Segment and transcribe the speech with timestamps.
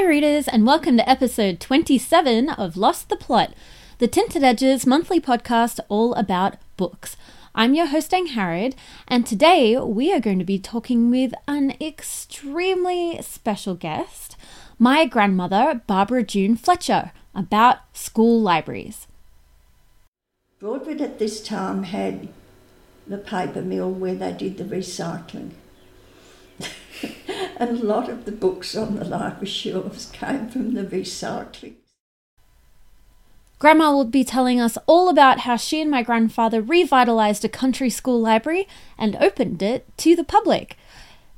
[0.00, 3.52] Hi, readers, and welcome to episode 27 of Lost the Plot,
[3.98, 7.18] the Tinted Edges monthly podcast all about books.
[7.54, 8.72] I'm your host, Angharad,
[9.06, 14.38] and today we are going to be talking with an extremely special guest,
[14.78, 19.06] my grandmother, Barbara June Fletcher, about school libraries.
[20.60, 22.28] Broadford at this time had
[23.06, 25.50] the paper mill where they did the recycling.
[27.56, 31.74] and a lot of the books on the library shelves came from the recycling.
[33.58, 37.90] Grandma will be telling us all about how she and my grandfather revitalized a country
[37.90, 40.78] school library and opened it to the public.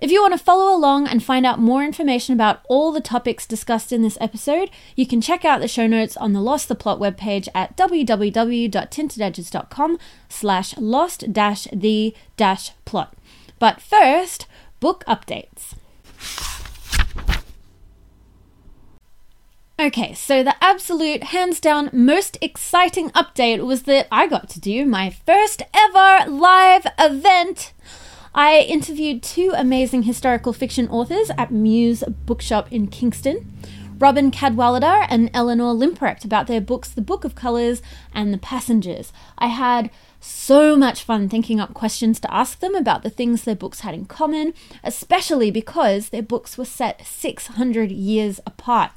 [0.02, 3.46] If you want to follow along and find out more information about all the topics
[3.46, 6.74] discussed in this episode, you can check out the show notes on the Lost the
[6.74, 9.98] Plot webpage at www.tintededges.com
[10.28, 13.14] slash lost dash the dash plot.
[13.60, 14.48] But first,
[14.82, 15.74] book updates.
[19.78, 24.84] Okay, so the absolute, hands down, most exciting update was that I got to do
[24.84, 27.72] my first ever live event.
[28.34, 33.52] I interviewed two amazing historical fiction authors at Muse Bookshop in Kingston.
[34.00, 39.12] Robyn Cadwallader and Eleanor Limprecht about their books The Book of Colours and The Passengers.
[39.38, 39.90] I had
[40.22, 43.94] so much fun thinking up questions to ask them about the things their books had
[43.94, 48.92] in common, especially because their books were set 600 years apart.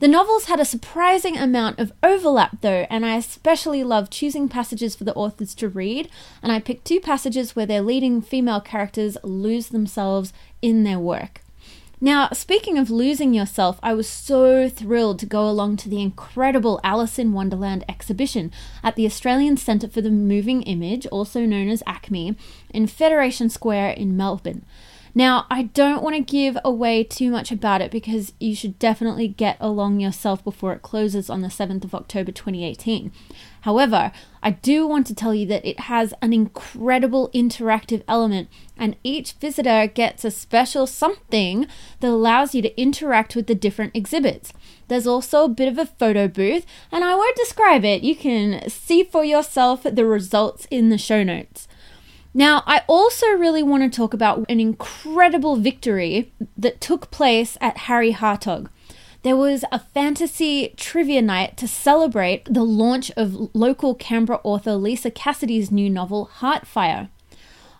[0.00, 4.94] The novels had a surprising amount of overlap, though, and I especially loved choosing passages
[4.94, 6.08] for the authors to read.
[6.40, 11.40] And I picked two passages where their leading female characters lose themselves in their work.
[12.00, 16.78] Now, speaking of losing yourself, I was so thrilled to go along to the incredible
[16.84, 18.52] Alice in Wonderland exhibition
[18.84, 22.36] at the Australian Centre for the Moving Image, also known as ACMI,
[22.70, 24.64] in Federation Square in Melbourne.
[25.18, 29.26] Now, I don't want to give away too much about it because you should definitely
[29.26, 33.10] get along yourself before it closes on the 7th of October 2018.
[33.62, 34.12] However,
[34.44, 39.32] I do want to tell you that it has an incredible interactive element, and each
[39.32, 41.66] visitor gets a special something
[41.98, 44.52] that allows you to interact with the different exhibits.
[44.86, 48.04] There's also a bit of a photo booth, and I won't describe it.
[48.04, 51.66] You can see for yourself the results in the show notes.
[52.38, 57.88] Now, I also really want to talk about an incredible victory that took place at
[57.88, 58.68] Harry Hartog.
[59.24, 65.10] There was a fantasy trivia night to celebrate the launch of local Canberra author Lisa
[65.10, 67.08] Cassidy's new novel, Heartfire.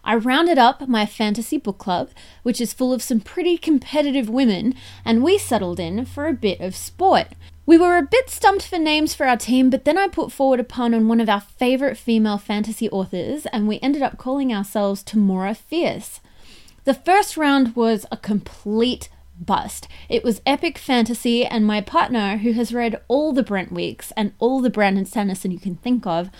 [0.02, 2.10] I rounded up my fantasy book club,
[2.42, 6.58] which is full of some pretty competitive women, and we settled in for a bit
[6.58, 7.28] of sport.
[7.68, 10.58] We were a bit stumped for names for our team, but then I put forward
[10.58, 14.54] a pun on one of our favourite female fantasy authors, and we ended up calling
[14.54, 16.22] ourselves Tamora Fierce.
[16.84, 19.86] The first round was a complete bust.
[20.08, 24.32] It was epic fantasy, and my partner, who has read all the Brent Weeks and
[24.38, 26.30] all the Brandon Sanderson you can think of,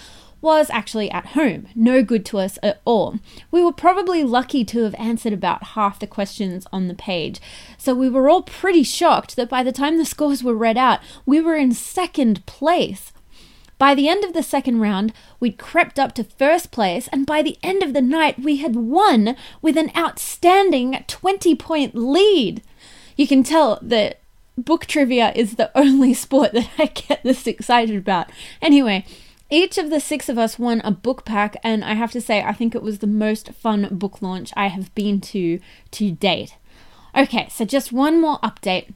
[0.41, 3.19] was actually at home, no good to us at all.
[3.51, 7.41] We were probably lucky to have answered about half the questions on the page,
[7.77, 11.01] so we were all pretty shocked that by the time the scores were read out,
[11.27, 13.13] we were in second place.
[13.79, 17.43] By the end of the second round, we'd crept up to first place, and by
[17.43, 22.63] the end of the night, we had won with an outstanding 20 point lead.
[23.17, 24.21] You can tell that
[24.57, 28.31] book trivia is the only sport that I get this excited about.
[28.61, 29.07] Anyway,
[29.51, 32.43] each of the six of us won a book pack, and I have to say,
[32.43, 35.61] I think it was the most fun book launch I have been to
[35.93, 36.57] to date.
[37.17, 38.93] Okay, so just one more update.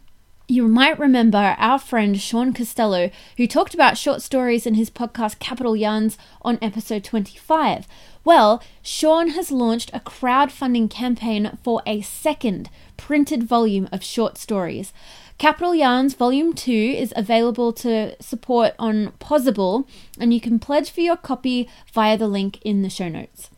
[0.48, 5.38] You might remember our friend Sean Costello, who talked about short stories in his podcast
[5.38, 7.86] Capital Yarns on episode 25.
[8.24, 14.92] Well, Sean has launched a crowdfunding campaign for a second printed volume of short stories.
[15.38, 19.86] Capital Yarns Volume 2 is available to support on Pozible,
[20.18, 23.50] and you can pledge for your copy via the link in the show notes.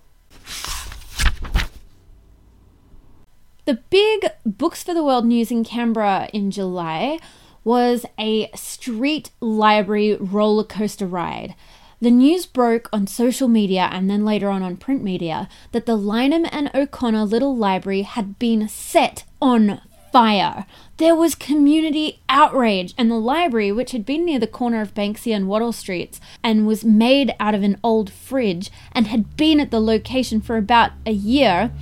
[3.66, 7.18] The big Books for the World news in Canberra in July
[7.64, 11.54] was a street library roller coaster ride.
[12.00, 15.96] The news broke on social media and then later on on print media that the
[15.96, 19.80] Lyneham and O'Connor Little Library had been set on
[20.14, 20.64] fire.
[20.98, 25.34] There was community outrage, and the library, which had been near the corner of Banksia
[25.34, 29.72] and Wattle Streets and was made out of an old fridge and had been at
[29.72, 31.72] the location for about a year,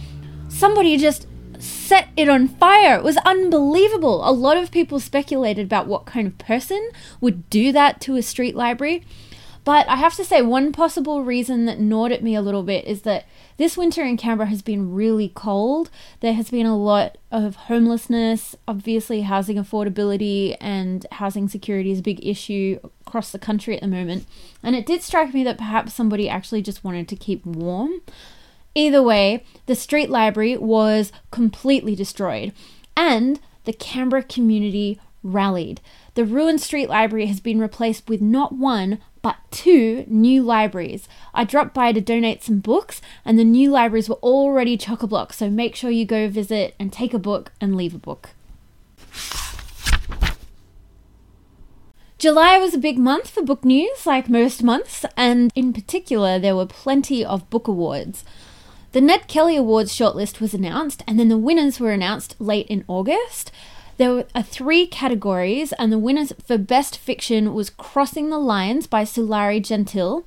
[0.48, 1.26] somebody just
[1.58, 2.96] set it on fire.
[2.96, 4.26] It was unbelievable.
[4.26, 6.88] A lot of people speculated about what kind of person
[7.20, 9.04] would do that to a street library.
[9.64, 12.84] But I have to say, one possible reason that gnawed at me a little bit
[12.84, 13.26] is that
[13.58, 15.88] this winter in Canberra has been really cold.
[16.20, 18.56] There has been a lot of homelessness.
[18.66, 23.88] Obviously, housing affordability and housing security is a big issue across the country at the
[23.88, 24.26] moment.
[24.64, 28.00] And it did strike me that perhaps somebody actually just wanted to keep warm.
[28.74, 32.52] Either way, the street library was completely destroyed,
[32.96, 35.80] and the Canberra community rallied.
[36.14, 41.08] The ruined street library has been replaced with not one, but two new libraries.
[41.32, 45.06] I dropped by to donate some books, and the new libraries were already chock a
[45.06, 48.30] block, so make sure you go visit and take a book and leave a book.
[52.18, 56.54] July was a big month for book news, like most months, and in particular, there
[56.54, 58.24] were plenty of book awards.
[58.92, 62.84] The Ned Kelly Awards shortlist was announced, and then the winners were announced late in
[62.86, 63.50] August.
[63.98, 68.86] There are uh, three categories, and the winners for Best Fiction was Crossing the Lines
[68.86, 70.24] by Sulari Gentill.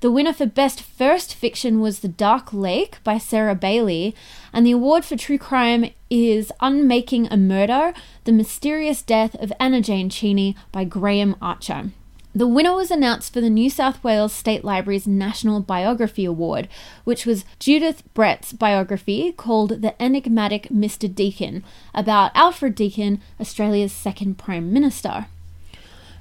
[0.00, 4.14] The winner for Best First Fiction was The Dark Lake by Sarah Bailey,
[4.52, 7.92] and the award for True Crime is Unmaking a Murder
[8.24, 11.90] The Mysterious Death of Anna Jane Cheney by Graham Archer.
[12.34, 16.68] The winner was announced for the New South Wales State Library's National Biography Award,
[17.04, 21.12] which was Judith Brett's biography called The Enigmatic Mr.
[21.12, 21.64] Deakin,
[21.94, 25.26] about Alfred Deakin, Australia's second Prime Minister.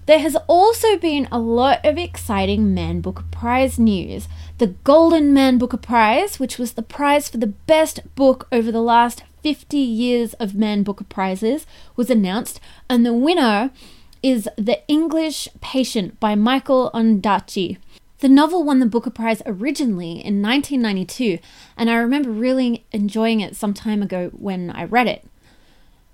[0.06, 4.30] There has also been a lot of exciting Man Booker Prize news.
[4.58, 8.82] The Golden Man Booker Prize, which was the prize for the best book over the
[8.82, 11.68] last 50 years of Man Booker Prizes,
[11.98, 13.72] was announced, and the winner
[14.22, 17.78] is The English Patient by Michael Ondaatje.
[18.20, 21.38] The novel won the Booker Prize originally in 1992,
[21.78, 25.26] and I remember really enjoying it some time ago when I read it.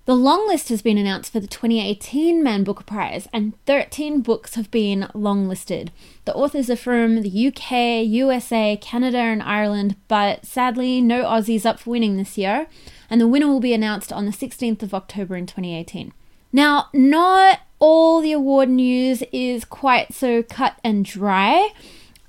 [0.06, 4.56] The long list has been announced for the 2018 Man Booker Prize, and 13 books
[4.56, 5.90] have been longlisted.
[6.26, 11.80] The authors are from the UK, USA, Canada, and Ireland, but sadly, no Aussies up
[11.80, 12.68] for winning this year,
[13.10, 16.12] and the winner will be announced on the 16th of October in 2018.
[16.52, 21.70] Now, not all the award news is quite so cut and dry.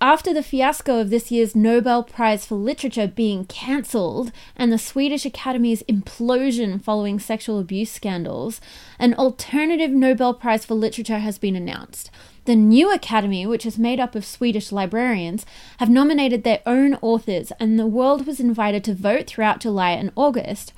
[0.00, 5.24] After the fiasco of this year's Nobel Prize for Literature being cancelled and the Swedish
[5.24, 8.60] Academy's implosion following sexual abuse scandals,
[8.98, 12.10] an alternative Nobel Prize for Literature has been announced.
[12.46, 15.46] The new Academy, which is made up of Swedish librarians,
[15.78, 20.10] have nominated their own authors, and the world was invited to vote throughout July and
[20.16, 20.72] August.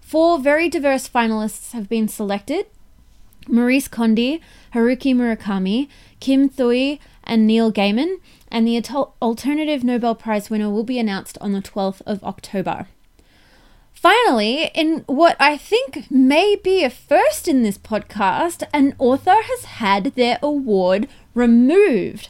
[0.00, 2.66] Four very diverse finalists have been selected
[3.48, 4.40] Maryse Condé,
[4.74, 5.88] Haruki Murakami,
[6.20, 8.16] Kim Thuy, and Neil Gaiman,
[8.50, 8.82] and the
[9.20, 12.86] alternative Nobel Prize winner will be announced on the 12th of October.
[13.92, 19.64] Finally, in what I think may be a first in this podcast, an author has
[19.64, 22.28] had their award removed.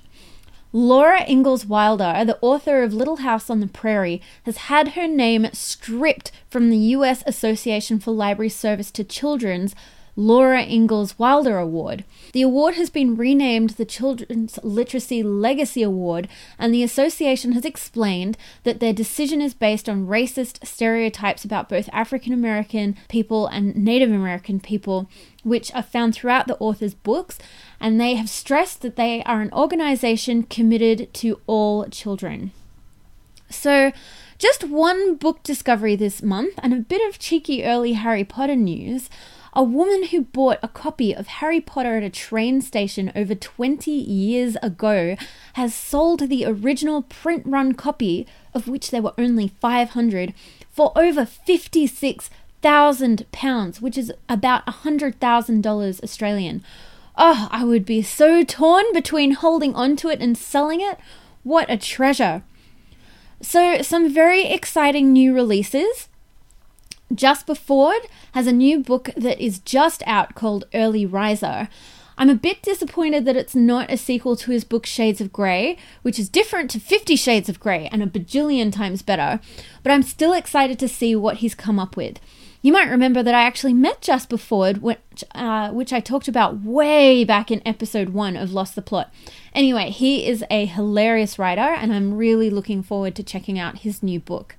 [0.72, 5.48] Laura Ingalls Wilder, the author of Little House on the Prairie, has had her name
[5.52, 9.74] stripped from the US Association for Library Service to Children's
[10.18, 12.02] Laura Ingalls Wilder Award.
[12.32, 16.26] The award has been renamed the Children's Literacy Legacy Award,
[16.58, 21.90] and the association has explained that their decision is based on racist stereotypes about both
[21.92, 25.06] African American people and Native American people,
[25.44, 27.38] which are found throughout the author's books,
[27.78, 32.52] and they have stressed that they are an organization committed to all children.
[33.50, 33.92] So,
[34.38, 39.08] just one book discovery this month and a bit of cheeky early Harry Potter news.
[39.56, 43.90] A woman who bought a copy of Harry Potter at a train station over 20
[43.90, 45.16] years ago
[45.54, 50.34] has sold the original print run copy, of which there were only 500,
[50.70, 56.62] for over 56,000 pounds, which is about a $100,000 Australian.
[57.16, 60.98] Oh, I would be so torn between holding on to it and selling it.
[61.44, 62.42] What a treasure!
[63.40, 66.10] So, some very exciting new releases.
[67.14, 71.68] Jasper Fforde has a new book that is just out called Early Riser.
[72.18, 75.76] I'm a bit disappointed that it's not a sequel to his book Shades of Grey,
[76.02, 79.38] which is different to Fifty Shades of Grey and a bajillion times better,
[79.82, 82.18] but I'm still excited to see what he's come up with.
[82.62, 86.62] You might remember that I actually met Jasper Fforde, which, uh, which I talked about
[86.62, 89.12] way back in episode one of Lost the Plot.
[89.54, 94.02] Anyway, he is a hilarious writer, and I'm really looking forward to checking out his
[94.02, 94.56] new book.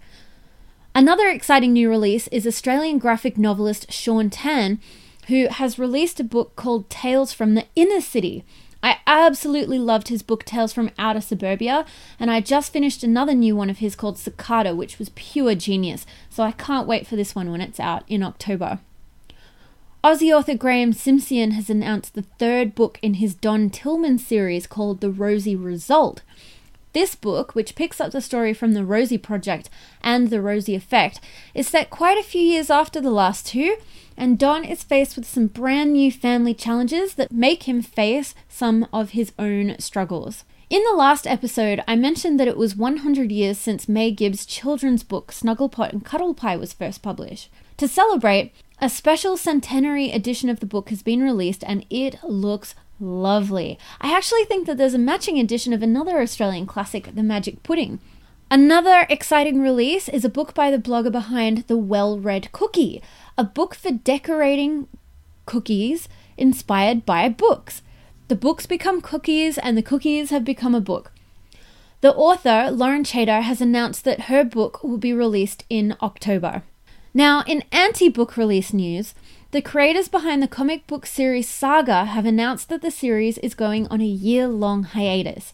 [0.97, 4.79] Another exciting new release is Australian graphic novelist Shaun Tan,
[5.27, 8.43] who has released a book called Tales from the Inner City.
[8.81, 11.85] I absolutely loved his book Tales from Outer Suburbia,
[12.19, 16.03] and I just finished another new one of his called Cicada, which was pure genius,
[16.31, 18.79] so I can't wait for this one when it's out in October.
[20.03, 25.01] Aussie author Graeme Simsion has announced the third book in his Don Tillman series called
[25.01, 26.23] The Rosie Result.
[26.97, 29.69] This book, which picks up the story from the Rosie Project
[30.01, 31.19] and the Rosie Effect,
[31.53, 33.77] is set quite a few years after the last two,
[34.17, 38.87] and Don is faced with some brand new family challenges that make him face some
[38.91, 40.43] of his own struggles.
[40.71, 45.03] In the last episode, I mentioned that it was 100 years since May Gibbs' children's
[45.03, 47.51] book Snugglepot and Cuddlepie was first published.
[47.77, 52.73] To celebrate, a special centenary edition of the book has been released and it looks
[52.99, 53.77] lovely.
[54.01, 57.99] I actually think that there's a matching edition of another Australian classic, The Magic Pudding.
[58.49, 63.01] Another exciting release is a book by the blogger behind The Well Read Cookie,
[63.37, 64.87] a book for decorating
[65.45, 67.81] cookies inspired by books.
[68.27, 71.11] The books become cookies, and the cookies have become a book.
[72.01, 76.63] The author, Lauren Chater, has announced that her book will be released in October.
[77.13, 79.15] Now, in anti book release news,
[79.51, 83.87] the creators behind the comic book series Saga have announced that the series is going
[83.87, 85.53] on a year long hiatus.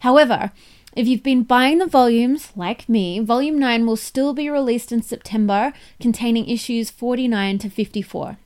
[0.00, 0.52] However,
[0.94, 5.02] if you've been buying the volumes, like me, Volume 9 will still be released in
[5.02, 8.38] September, containing issues 49 to 54.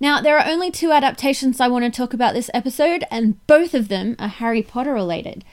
[0.00, 3.74] Now, there are only two adaptations I want to talk about this episode, and both
[3.74, 5.44] of them are Harry Potter related.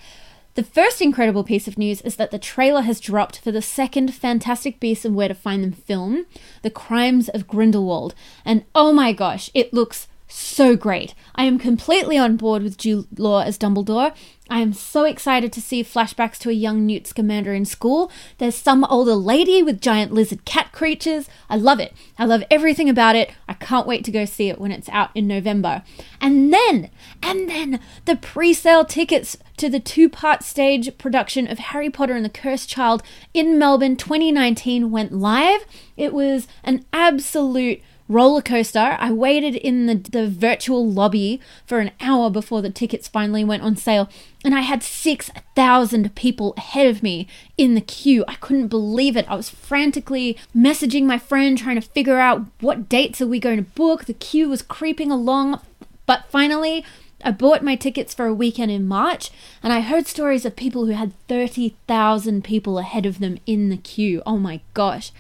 [0.56, 4.14] The first incredible piece of news is that the trailer has dropped for the second
[4.14, 6.26] Fantastic Beasts and Where to Find Them film,
[6.62, 8.16] The Crimes of Grindelwald.
[8.46, 11.14] And oh my gosh, it looks so great.
[11.36, 14.16] I am completely on board with Jude Law as Dumbledore.
[14.50, 18.10] I am so excited to see flashbacks to a young Newt Scamander in school.
[18.38, 21.28] There's some older lady with giant lizard cat creatures.
[21.50, 21.94] I love it.
[22.18, 23.32] I love everything about it.
[23.50, 25.84] I can't wait to go see it when it's out in November.
[26.22, 31.60] And then, and then the pre sale tickets to the two part stage production of
[31.60, 35.66] Harry Potter and the Cursed Child in Melbourne 2019 went live.
[35.96, 38.98] It was an absolute roller coaster.
[39.00, 43.64] I waited in the, the virtual lobby for an hour before the tickets finally went
[43.64, 44.10] on sale,
[44.44, 48.24] and I had 6,000 people ahead of me in the queue.
[48.28, 49.30] I couldn't believe it.
[49.30, 53.58] I was frantically messaging my friend trying to figure out what dates are we going
[53.58, 54.06] to book.
[54.06, 55.62] The queue was creeping along,
[56.06, 56.86] but finally,
[57.26, 59.32] I bought my tickets for a weekend in March,
[59.64, 63.78] and I heard stories of people who had 30,000 people ahead of them in the
[63.78, 64.22] queue.
[64.28, 65.12] Oh my gosh.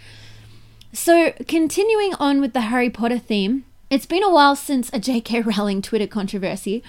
[0.93, 5.41] So, continuing on with the Harry Potter theme, it's been a while since a J.K.
[5.57, 6.83] Rowling Twitter controversy,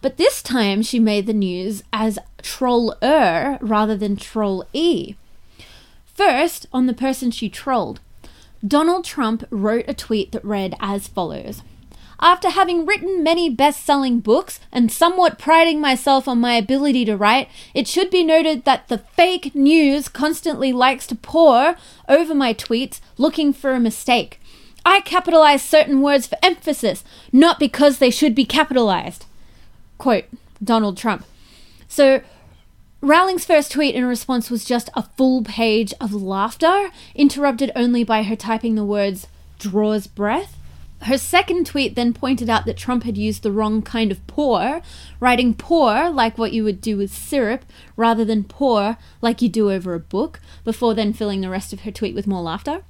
[0.00, 5.16] but this time she made the news as troller rather than troll E.
[6.06, 8.00] First, on the person she trolled,
[8.66, 11.62] Donald Trump wrote a tweet that read as follows
[12.22, 17.16] after having written many best selling books and somewhat priding myself on my ability to
[17.16, 21.74] write, it should be noted that the fake news constantly likes to pour
[22.08, 24.40] over my tweets looking for a mistake.
[24.86, 27.02] I capitalize certain words for emphasis,
[27.32, 29.26] not because they should be capitalized.
[29.98, 30.24] Quote
[30.62, 31.24] Donald Trump.
[31.88, 32.20] So,
[33.00, 38.22] Rowling's first tweet in response was just a full page of laughter, interrupted only by
[38.22, 39.26] her typing the words
[39.58, 40.56] draws breath.
[41.02, 44.82] Her second tweet then pointed out that Trump had used the wrong kind of pour,
[45.18, 47.64] writing pour like what you would do with syrup,
[47.96, 51.80] rather than pour like you do over a book, before then filling the rest of
[51.80, 52.82] her tweet with more laughter.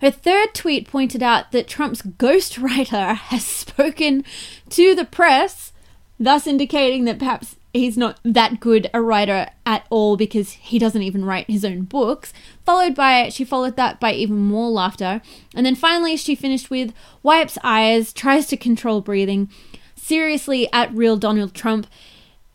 [0.00, 4.24] Her third tweet pointed out that Trump's ghostwriter has spoken
[4.70, 5.72] to the press,
[6.18, 11.02] thus indicating that perhaps he's not that good a writer at all because he doesn't
[11.02, 12.32] even write his own books.
[12.64, 15.20] Followed by, she followed that by even more laughter.
[15.54, 19.50] And then finally, she finished with wipes eyes, tries to control breathing.
[19.94, 21.86] Seriously, at real Donald Trump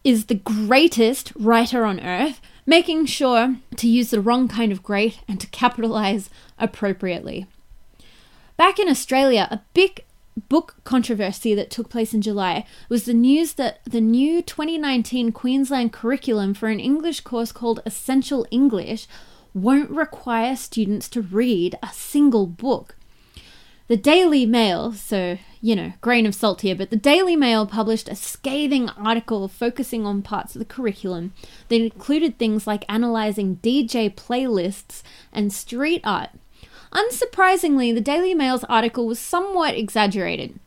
[0.03, 5.20] is the greatest writer on earth, making sure to use the wrong kind of great
[5.27, 7.46] and to capitalize appropriately.
[8.58, 10.03] Back in Australia, a big
[10.35, 15.93] book controversy that took place in July was the news that the new 2019 Queensland
[15.93, 19.07] curriculum for an English course called Essential English
[19.53, 22.95] won't require students to read a single book.
[23.87, 28.07] The Daily Mail, so, you know, grain of salt here, but the Daily Mail published
[28.07, 31.33] a scathing article focusing on parts of the curriculum
[31.67, 36.29] that included things like analysing DJ playlists and street art.
[36.93, 40.59] Unsurprisingly, the Daily Mail's article was somewhat exaggerated.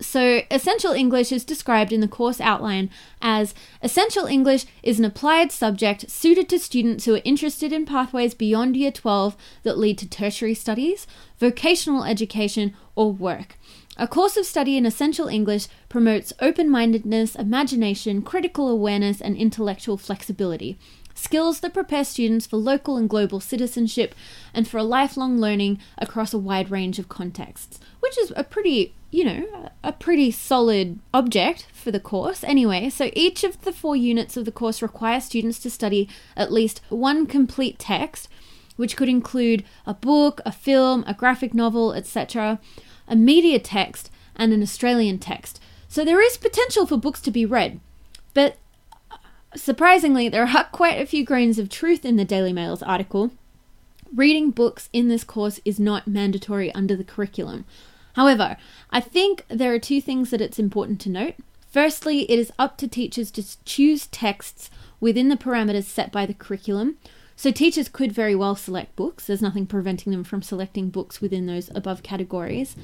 [0.00, 2.90] So, Essential English is described in the course outline
[3.22, 8.34] as Essential English is an applied subject suited to students who are interested in pathways
[8.34, 11.06] beyond Year 12 that lead to tertiary studies,
[11.38, 13.56] vocational education, or work.
[13.96, 19.96] A course of study in Essential English promotes open mindedness, imagination, critical awareness, and intellectual
[19.96, 20.78] flexibility
[21.22, 24.14] skills that prepare students for local and global citizenship
[24.52, 28.94] and for a lifelong learning across a wide range of contexts, which is a pretty
[29.12, 32.88] you know, a pretty solid object for the course anyway.
[32.88, 36.80] So each of the four units of the course require students to study at least
[36.88, 38.26] one complete text,
[38.76, 42.58] which could include a book, a film, a graphic novel, etc.,
[43.06, 45.60] a media text, and an Australian text.
[45.88, 47.80] So there is potential for books to be read.
[48.32, 48.56] But
[49.54, 53.30] surprisingly, there are quite a few grains of truth in the Daily Mail's article.
[54.14, 57.64] Reading books in this course is not mandatory under the curriculum.
[58.14, 58.56] However,
[58.90, 61.34] I think there are two things that it's important to note.
[61.70, 64.68] Firstly, it is up to teachers to choose texts
[65.00, 66.98] within the parameters set by the curriculum.
[67.34, 69.26] So, teachers could very well select books.
[69.26, 72.76] There's nothing preventing them from selecting books within those above categories.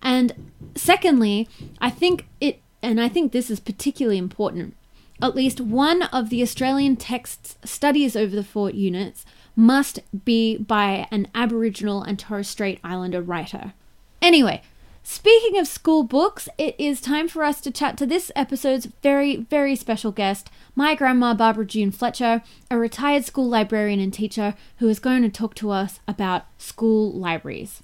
[0.00, 1.48] And secondly,
[1.80, 4.76] I think it, and I think this is particularly important,
[5.22, 9.24] at least one of the Australian texts studies over the four units
[9.54, 13.72] must be by an Aboriginal and Torres Strait Islander writer.
[14.20, 14.62] Anyway,
[15.04, 19.36] speaking of school books, it is time for us to chat to this episode's very,
[19.36, 24.88] very special guest, my grandma Barbara June Fletcher, a retired school librarian and teacher who
[24.88, 27.80] is going to talk to us about school libraries.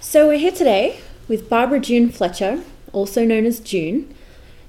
[0.00, 2.62] So, we're here today with Barbara June Fletcher,
[2.92, 4.14] also known as June.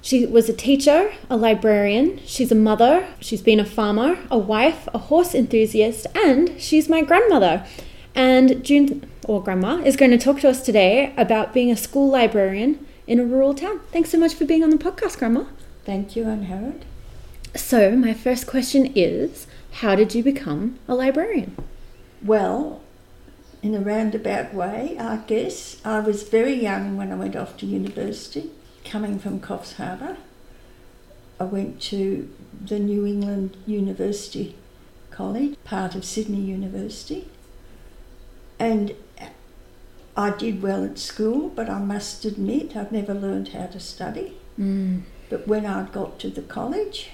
[0.02, 4.88] She was a teacher, a librarian, she's a mother, she's been a farmer, a wife,
[4.94, 7.66] a horse enthusiast, and she's my grandmother.
[8.16, 12.10] And June, or Grandma, is going to talk to us today about being a school
[12.10, 13.82] librarian in a rural town.
[13.92, 15.46] Thanks so much for being on the podcast, Grandma.
[15.86, 16.82] Thank you, Angharad.
[17.56, 21.56] So, my first question is How did you become a librarian?
[22.24, 22.82] Well,
[23.62, 25.78] in a roundabout way, I guess.
[25.86, 28.52] I was very young when I went off to university
[28.90, 30.18] coming from Coffs Harbour,
[31.40, 34.56] I went to the New England University
[35.12, 37.30] College, part of Sydney University,
[38.58, 38.96] and
[40.18, 44.38] I did well at school, but I must admit I've never learned how to study.
[44.60, 45.04] Mm.
[45.30, 47.12] But when I got to the college,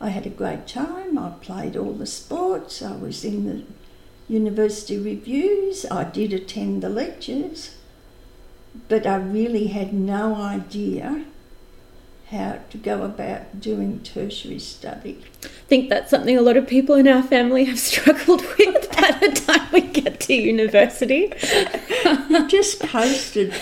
[0.00, 1.18] I had a great time.
[1.18, 2.80] I played all the sports.
[2.80, 3.64] I was in the
[4.30, 5.84] university revues.
[5.90, 7.76] I did attend the lectures
[8.88, 11.24] but I really had no idea
[12.30, 15.24] how to go about doing tertiary study.
[15.44, 19.18] I think that's something a lot of people in our family have struggled with by
[19.20, 21.32] the time we get to university.
[22.28, 23.54] you just coasted.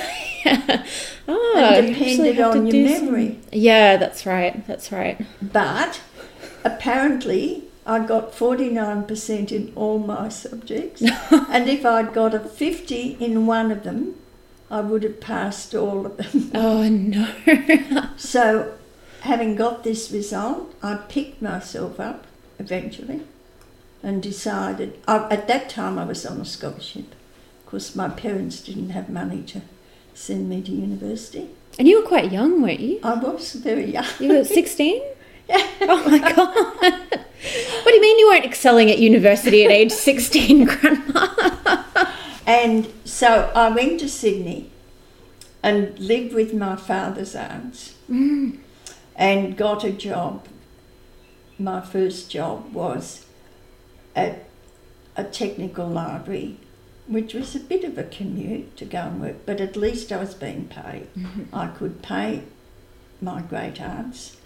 [0.45, 0.87] yeah.
[1.31, 3.27] Oh, and depended on your memory.
[3.29, 3.43] Some...
[3.53, 4.67] Yeah, that's right.
[4.67, 5.21] That's right.
[5.43, 6.01] But
[6.65, 11.01] apparently, I got 49% in all my subjects.
[11.49, 14.17] and if I'd got a 50 in one of them,
[14.71, 16.51] I would have passed all of them.
[16.55, 17.33] Oh no.
[18.19, 18.75] so,
[19.23, 22.27] having got this result, I picked myself up
[22.59, 23.23] eventually
[24.03, 25.01] and decided.
[25.09, 27.15] I, at that time, I was on a scholarship.
[27.65, 29.63] because my parents didn't have money to
[30.13, 31.49] send me to university.
[31.79, 33.01] And you were quite young, weren't you?
[33.03, 34.07] I was very young.
[34.21, 35.03] You were 16?
[35.81, 36.55] Oh my God.
[36.85, 41.29] what do you mean you weren't excelling at university at age 16, Grandma?
[42.49, 44.71] And so I went to Sydney
[45.63, 48.59] and lived with my father's aunts mm.
[49.15, 50.47] and got a job.
[51.59, 53.27] My first job was
[54.17, 54.49] at
[55.15, 56.59] a technical library,
[57.07, 60.17] which was a bit of a commute to go and work, but at least I
[60.17, 61.09] was being paid.
[61.15, 61.55] Mm-hmm.
[61.55, 62.45] I could pay
[63.21, 64.38] my great aunts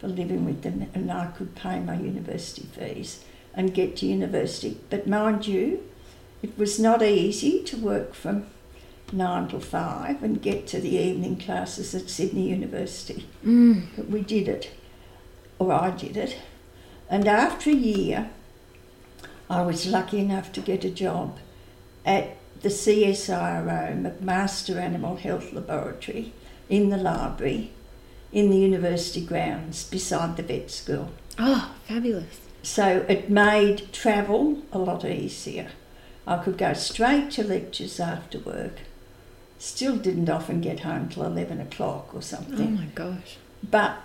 [0.00, 3.22] for living with them, and I could pay my university fees
[3.54, 4.80] and get to university.
[4.88, 5.86] But mind you,
[6.42, 8.46] it was not easy to work from
[9.12, 13.28] nine till five and get to the evening classes at Sydney University.
[13.44, 13.88] Mm.
[13.96, 14.70] But we did it,
[15.58, 16.38] or I did it.
[17.08, 18.30] And after a year,
[19.50, 21.38] I was lucky enough to get a job
[22.06, 26.32] at the CSIRO, McMaster Animal Health Laboratory,
[26.68, 27.72] in the library
[28.32, 31.10] in the university grounds beside the vet school.
[31.38, 32.40] Oh, fabulous.
[32.62, 35.68] So it made travel a lot easier.
[36.26, 38.80] I could go straight to lectures after work.
[39.58, 42.78] Still didn't often get home till 11 o'clock or something.
[42.78, 43.36] Oh my gosh.
[43.68, 43.96] But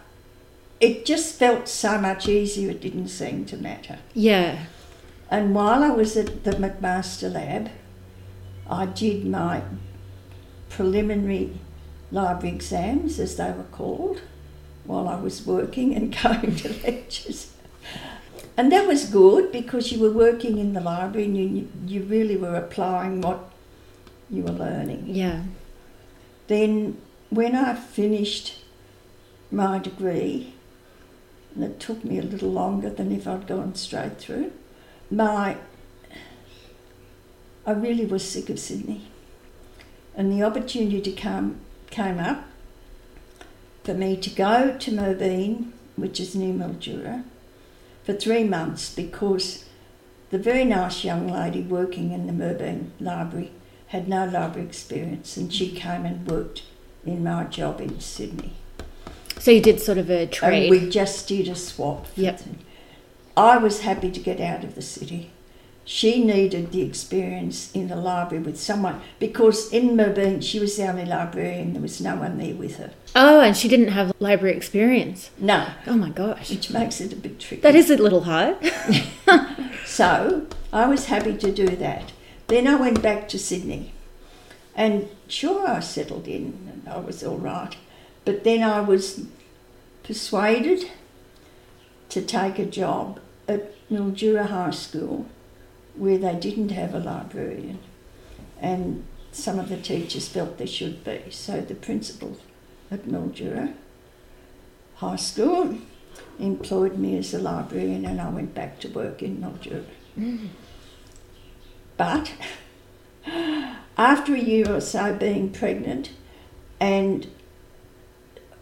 [0.79, 3.99] it just felt so much easier, it didn't seem to matter.
[4.13, 4.65] Yeah.
[5.29, 7.69] And while I was at the McMaster Lab,
[8.69, 9.61] I did my
[10.69, 11.59] preliminary
[12.15, 14.21] library exams, as they were called,
[14.85, 17.51] while I was working and going to lectures.
[18.57, 22.37] And that was good because you were working in the library and you, you really
[22.37, 23.51] were applying what
[24.29, 25.03] you were learning.
[25.07, 25.43] Yeah.
[26.47, 26.97] Then,
[27.29, 28.63] when I finished
[29.51, 30.53] my degree,
[31.53, 34.51] and it took me a little longer than if I'd gone straight through,
[35.11, 35.57] my
[37.67, 39.07] I really was sick of Sydney.
[40.15, 42.45] And the opportunity to come came up
[43.83, 47.23] for me to go to Merbein, which is near Mildura,
[48.03, 49.65] for three months because
[50.31, 53.51] the very nice young lady working in the Merbein library
[53.87, 56.63] had no library experience and she came and worked
[57.05, 58.53] in my job in Sydney.
[59.39, 60.71] So you did sort of a trade.
[60.71, 62.07] And we just did a swap.
[62.15, 62.41] Yep.
[63.37, 65.31] I was happy to get out of the city.
[65.87, 70.87] She needed the experience in the library with someone because in Merbein she was the
[70.87, 71.73] only librarian.
[71.73, 72.91] There was no one there with her.
[73.15, 75.29] oh, and she didn't have library experience.
[75.37, 76.49] No, Oh my gosh.
[76.49, 77.61] which makes it a bit tricky.
[77.61, 78.57] That is a little hard.
[79.85, 82.11] So I was happy to do that.
[82.47, 83.93] Then I went back to Sydney,
[84.75, 87.75] and sure I settled in and I was all right.
[88.25, 89.25] But then I was
[90.03, 90.89] persuaded
[92.09, 95.27] to take a job at Mildura High School
[95.97, 97.79] where they didn't have a librarian,
[98.59, 101.23] and some of the teachers felt there should be.
[101.29, 102.37] So the principal
[102.89, 103.73] at Mildura
[104.95, 105.77] High School
[106.39, 109.83] employed me as a librarian, and I went back to work in Mildura.
[110.17, 110.49] Mm.
[111.97, 112.33] But
[113.97, 116.11] after a year or so being pregnant
[116.79, 117.27] and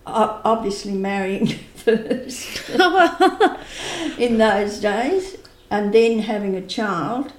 [0.06, 2.70] obviously marrying first
[4.18, 5.38] in those days
[5.74, 7.34] and then having a child,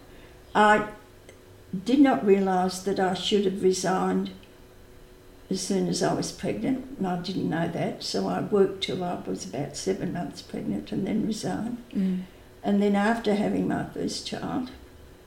[0.57, 0.89] I
[1.85, 4.31] did not realise that I should have resigned
[5.49, 6.99] as soon as I was pregnant.
[6.99, 10.91] And I didn't know that, so I worked till I was about seven months pregnant
[10.91, 11.79] and then resigned.
[11.95, 12.23] Mm.
[12.65, 14.73] And then after having my first child,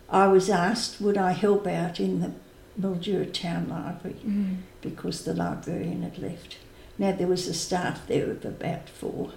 [0.10, 2.32] I was asked would I help out in the
[2.78, 4.58] Mildura Town Library Mm.
[4.82, 6.58] because the librarian had left.
[6.98, 9.32] Now there was a staff there of about four.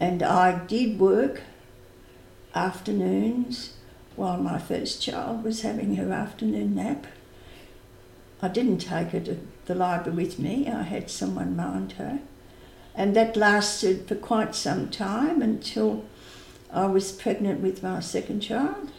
[0.00, 1.42] And I did work
[2.54, 3.74] afternoons
[4.16, 7.06] while my first child was having her afternoon nap.
[8.40, 12.20] I didn't take her to the library with me, I had someone mind her.
[12.94, 16.04] And that lasted for quite some time until
[16.70, 18.90] I was pregnant with my second child,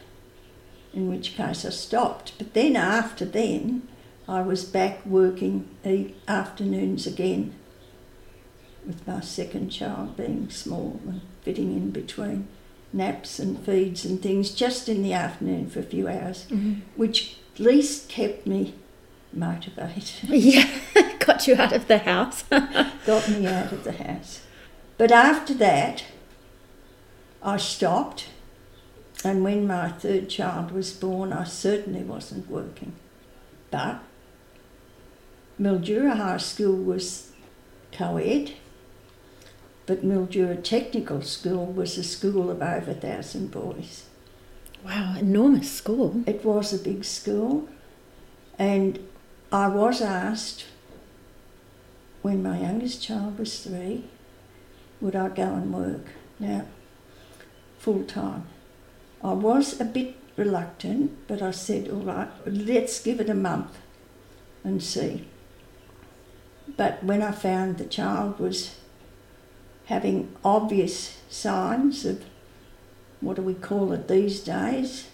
[0.94, 2.34] in which case I stopped.
[2.38, 3.88] But then, after then,
[4.28, 7.54] I was back working e- afternoons again
[8.88, 12.48] with my second child being small and fitting in between
[12.94, 16.82] naps and feeds and things just in the afternoon for a few hours, Mhm.
[16.96, 18.76] which at least kept me
[19.34, 20.70] motivated, Yeah,
[21.20, 22.44] got you out of the house.
[23.06, 24.42] got me out of the house.
[24.98, 26.04] But after that,
[27.42, 28.28] I stopped,
[29.26, 32.94] and when my third child was born, I certainly wasn't working.
[33.72, 34.02] But
[35.60, 37.32] Mildura High School was
[37.92, 38.52] co ed,
[39.86, 44.06] but Mildura Technical School was a school of over a thousand boys.
[44.86, 46.24] wow, enormous school.
[46.26, 47.70] It was a big school,
[48.58, 49.00] and
[49.52, 50.66] I was asked
[52.22, 54.06] when my youngest child was three,
[55.02, 56.06] would I go and work
[56.40, 56.66] now
[57.78, 58.48] full time?
[59.22, 63.78] I was a bit reluctant, but I said, all right, let's give it a month
[64.64, 65.28] and see.
[66.78, 68.76] But when I found the child was
[69.86, 72.24] having obvious signs of
[73.20, 75.08] what do we call it these days?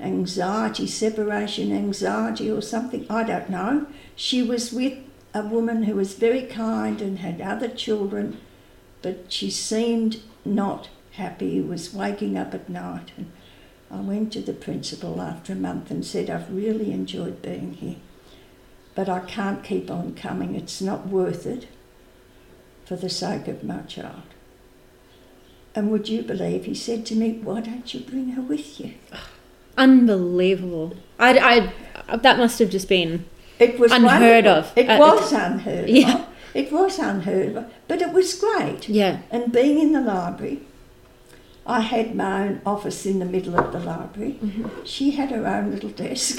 [0.00, 3.86] Anxiety, separation anxiety, or something, I don't know.
[4.16, 4.98] She was with
[5.32, 8.40] a woman who was very kind and had other children,
[9.02, 13.12] but she seemed not happy, was waking up at night.
[13.16, 13.30] And
[13.90, 17.96] I went to the principal after a month and said, I've really enjoyed being here,
[18.96, 20.56] but I can't keep on coming.
[20.56, 21.68] It's not worth it
[22.84, 24.22] for the sake of my child.
[25.74, 28.94] And would you believe, he said to me, Why don't you bring her with you?
[29.76, 30.94] Unbelievable.
[31.18, 31.72] I,
[32.08, 33.24] I, that must have just been.
[33.58, 34.72] It was Unheard wonderful.
[34.72, 34.78] of.
[34.78, 36.14] It Uh, was unheard Yeah.
[36.14, 36.26] of.
[36.54, 38.88] It was unheard of, but it was great.
[38.88, 39.18] Yeah.
[39.32, 40.60] And being in the library,
[41.66, 44.38] I had my own office in the middle of the library.
[44.84, 46.38] She had her own little desk.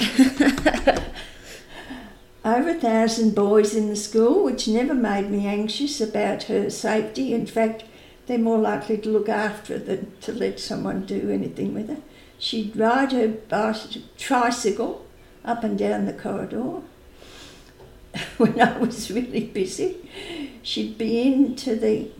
[2.46, 7.34] Over a thousand boys in the school, which never made me anxious about her safety.
[7.34, 7.82] In fact,
[8.28, 11.96] they're more likely to look after her than to let someone do anything with her.
[12.38, 15.04] She'd ride her bicycle, tricycle
[15.44, 16.82] up and down the corridor
[18.36, 20.08] when I was really busy.
[20.62, 22.10] She'd be into the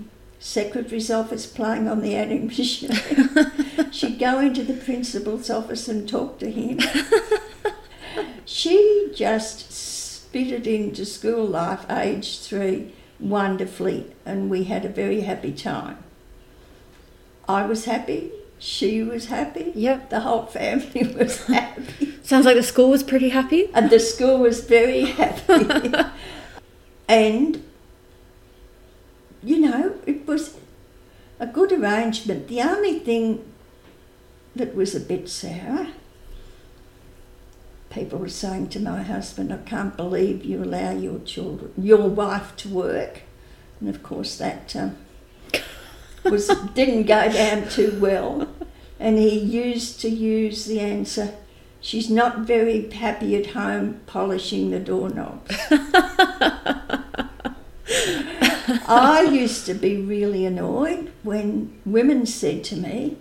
[0.41, 2.91] secretary's office playing on the adding machine.
[3.93, 6.81] She'd go into the principal's office and talk to him.
[8.45, 9.71] she just
[10.37, 15.97] spitted into school life, aged three, wonderfully, and we had a very happy time.
[17.49, 20.11] I was happy, she was happy, Yep.
[20.11, 22.19] the whole family was happy.
[22.23, 23.71] Sounds like the school was pretty happy.
[23.73, 25.95] and the school was very happy.
[27.09, 27.63] and,
[29.43, 30.59] you know, it was
[31.41, 32.49] a good arrangement.
[32.49, 33.43] The only thing
[34.55, 35.87] that was a bit sour,
[37.97, 42.55] people were saying to my husband, I can't believe you allow your children, your wife
[42.57, 43.23] to work.
[43.81, 44.99] And of course, that um,
[46.23, 48.49] was didn't go down too well.
[49.01, 51.35] And he used to use the answer,
[51.81, 55.57] she's not very happy at home polishing the doorknobs.
[58.89, 63.17] I used to be really annoyed when women said to me,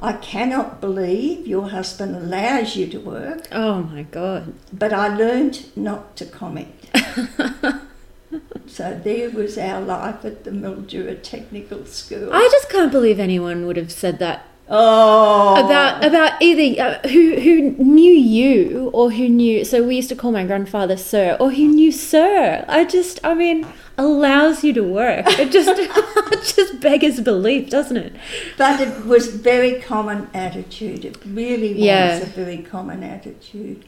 [0.00, 4.52] I cannot believe your husband allows you to work, Oh my god.
[4.72, 6.74] but I learned not to comment.
[8.66, 12.32] so there was our life at the Mildura Technical School.
[12.32, 17.40] I just can't believe anyone would have said that oh, about about either uh, who
[17.40, 19.64] who knew you or who knew.
[19.64, 22.64] So we used to call my grandfather Sir, or who knew Sir.
[22.68, 25.24] I just, I mean, allows you to work.
[25.38, 25.70] It just
[26.56, 28.12] just beggars belief, doesn't it?
[28.58, 31.04] But it was very common attitude.
[31.04, 32.16] It really was Yeah.
[32.18, 33.84] a very common attitude.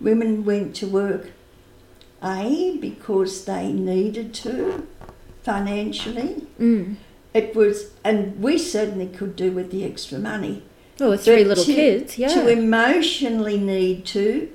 [0.00, 1.30] Women went to work,
[2.22, 4.86] A, because they needed to
[5.42, 6.46] financially.
[6.60, 6.96] Mm.
[7.34, 10.62] It was, and we certainly could do with the extra money.
[11.00, 14.48] Oh, with three But little to- kids, yeah, To emotionally need to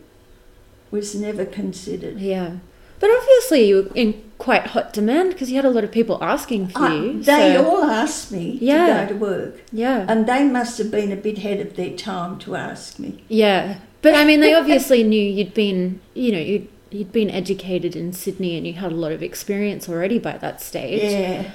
[0.91, 2.19] was never considered.
[2.19, 2.57] yeah.
[2.99, 6.17] But obviously, you were in quite hot demand because you had a lot of people
[6.21, 7.23] asking for I- you.
[7.23, 8.87] they so- all asked me Yeah.
[8.87, 11.91] to go to work, yeah, and they must have been a bit ahead of their
[11.91, 13.11] time to ask me.
[13.29, 13.75] yeah.
[14.01, 18.11] But I mean, they obviously knew you'd been, you know, you'd you'd been educated in
[18.13, 21.01] Sydney and you had a lot of experience already by that stage.
[21.11, 21.45] Yeah.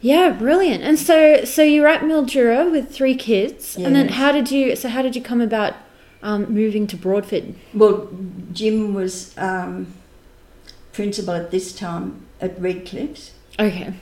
[0.00, 0.82] Yeah, brilliant.
[0.82, 4.74] And so, so you were at Mildura with three kids, and then how did you?
[4.74, 5.74] So how did you come about
[6.22, 7.54] um, moving to Broadford?
[7.74, 8.08] Well,
[8.52, 9.88] Jim was um,
[10.92, 13.94] principal at this time at Redcliffs, Okay.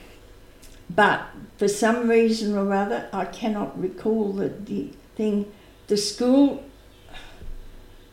[0.88, 1.22] but
[1.56, 5.50] for some reason or other, I cannot recall the, the thing.
[5.88, 6.62] The school,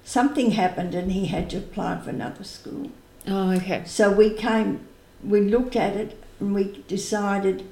[0.03, 2.89] something happened and he had to apply for another school.
[3.27, 3.83] Oh, okay.
[3.85, 4.88] So we came,
[5.23, 7.67] we looked at it and we decided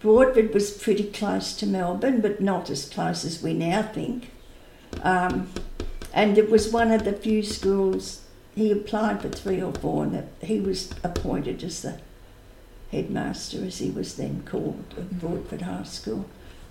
[0.00, 4.30] Broadford was pretty close to Melbourne, but not as close as we now think.
[5.02, 5.50] Um,
[6.12, 8.22] and it was one of the few schools,
[8.58, 12.00] he applied for three or four, and he was appointed as the
[12.90, 16.26] headmaster, as he was then called, of Broadford High School.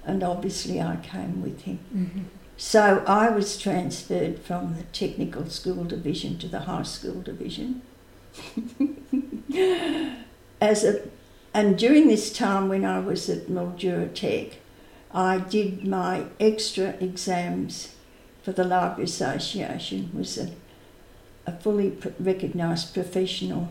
[0.05, 1.79] And obviously I came with him.
[1.91, 2.23] hmm
[2.57, 7.81] So I was transferred from the technical school division to the high school division.
[10.59, 11.01] As a,
[11.53, 14.57] and during this time when I was at Mildura Tech,
[15.13, 17.95] I did my extra exams
[18.43, 20.09] for the Library Association.
[20.13, 20.49] Was a,
[21.47, 23.69] a fully pr- recognised professional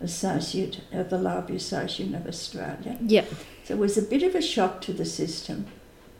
[0.00, 2.98] associate of the Library Association of Australia.
[3.00, 3.24] Yeah.
[3.64, 5.66] So it was a bit of a shock to the system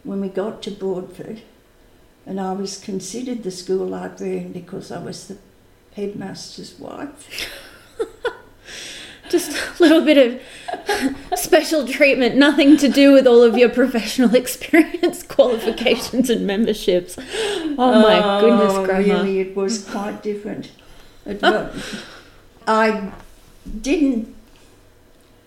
[0.02, 1.42] when we got to Broadford,
[2.24, 5.36] and I was considered the school librarian because I was the
[5.94, 7.50] headmaster's wife.
[9.28, 14.34] Just a little bit of special treatment, nothing to do with all of your professional
[14.42, 17.18] experience, qualifications, and memberships.
[17.18, 19.22] Oh my oh, goodness, Grandma.
[19.22, 20.70] Really, it was quite different.
[22.66, 23.12] I
[23.80, 24.34] didn't.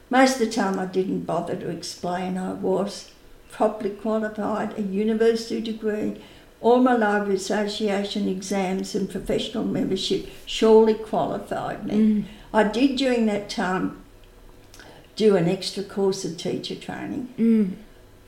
[0.10, 3.12] Most of the time, I didn't bother to explain I was
[3.52, 6.22] properly qualified, a university degree,
[6.62, 11.94] all my library association exams and professional membership surely qualified me.
[11.96, 12.24] Mm.
[12.54, 14.02] I did during that time
[15.15, 17.74] do an extra course of teacher training Mm.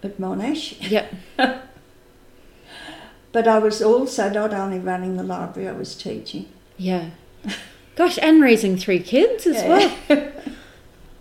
[0.03, 1.13] at Monash, Yep.
[3.31, 6.45] but I was also not only running the library, I was teaching.
[6.77, 7.11] Yeah.
[7.95, 9.67] Gosh, and raising three kids as Yeah.
[10.09, 10.31] well.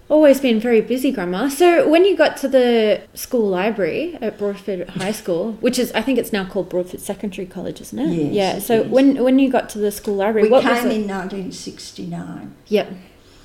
[0.08, 1.48] Always been very busy, Grandma.
[1.48, 6.02] So when you got to the school library at Broadford High School, which is I
[6.02, 8.32] think it's now called Broadford Secondary College, isn't it?
[8.32, 8.58] Yes, Yeah.
[8.58, 10.92] So when when you got to the school library, We what came was it?
[11.02, 12.54] in 1969.
[12.68, 12.92] Yep.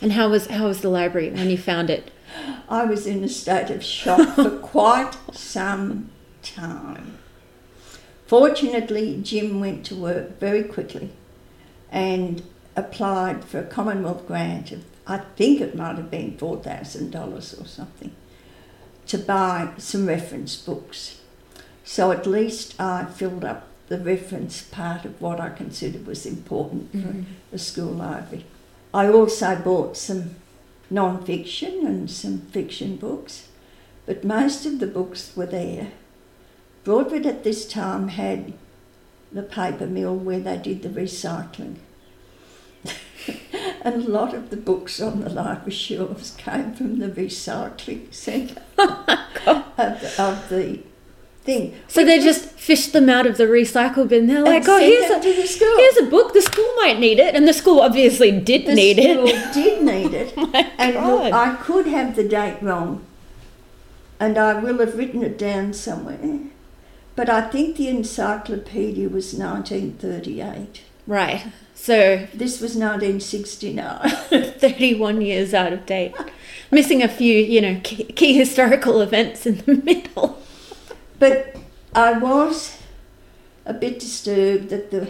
[0.01, 2.09] And how was how was the library when you found it?
[2.67, 6.09] I was in a state of shock for quite some
[6.41, 7.19] time.
[8.25, 11.11] Fortunately, Jim went to work very quickly
[11.91, 12.41] and
[12.75, 18.11] applied for a Commonwealth grant of, I think it might have been $4,000 or something,
[19.07, 21.21] to buy some reference books.
[21.83, 26.91] So at least I filled up the reference part of what I considered was important
[26.91, 27.25] for Mhm.
[27.51, 28.45] the school library.
[28.93, 30.35] I also bought some
[30.89, 33.47] non fiction and some fiction books,
[34.05, 35.89] but most of the books were there.
[36.83, 38.53] Broadford at this time had
[39.31, 41.75] the paper mill where they did the recycling.
[43.81, 48.61] and a lot of the books on the library shelves came from the recycling centre
[48.77, 50.79] oh, of, the, of the
[51.43, 51.75] thing.
[51.87, 54.27] So they just fished them out of the recycle bin.
[54.27, 56.33] They're like, oh, here's a, here's a book.
[56.33, 57.35] The school might need it.
[57.35, 59.53] And the school obviously did the need school it.
[59.53, 60.33] did need it.
[60.35, 63.05] Oh, my and look, I could have the date wrong,
[64.19, 66.39] and I will have written it down somewhere.
[67.15, 70.81] But I think the encyclopedia was 1938.
[71.07, 71.45] Right.
[71.73, 74.09] So This was 1969.
[74.59, 76.15] 31 years out of date.
[76.71, 80.41] Missing a few, you know, key, key historical events in the middle.
[81.19, 81.55] But
[81.93, 82.77] I was
[83.65, 85.09] a bit disturbed that the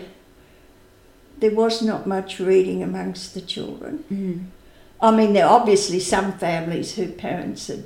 [1.38, 4.04] there was not much reading amongst the children.
[4.12, 4.46] Mm.
[5.02, 7.86] I mean, there are obviously some families whose parents had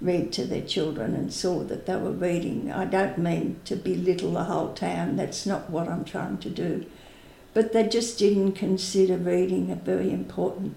[0.00, 2.72] read to their children and saw that they were reading.
[2.72, 6.86] I don't mean to belittle the whole town, that's not what I'm trying to do.
[7.58, 10.76] But they just didn't consider reading a very important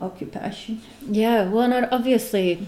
[0.00, 0.80] occupation.
[1.06, 2.66] Yeah, well, not obviously.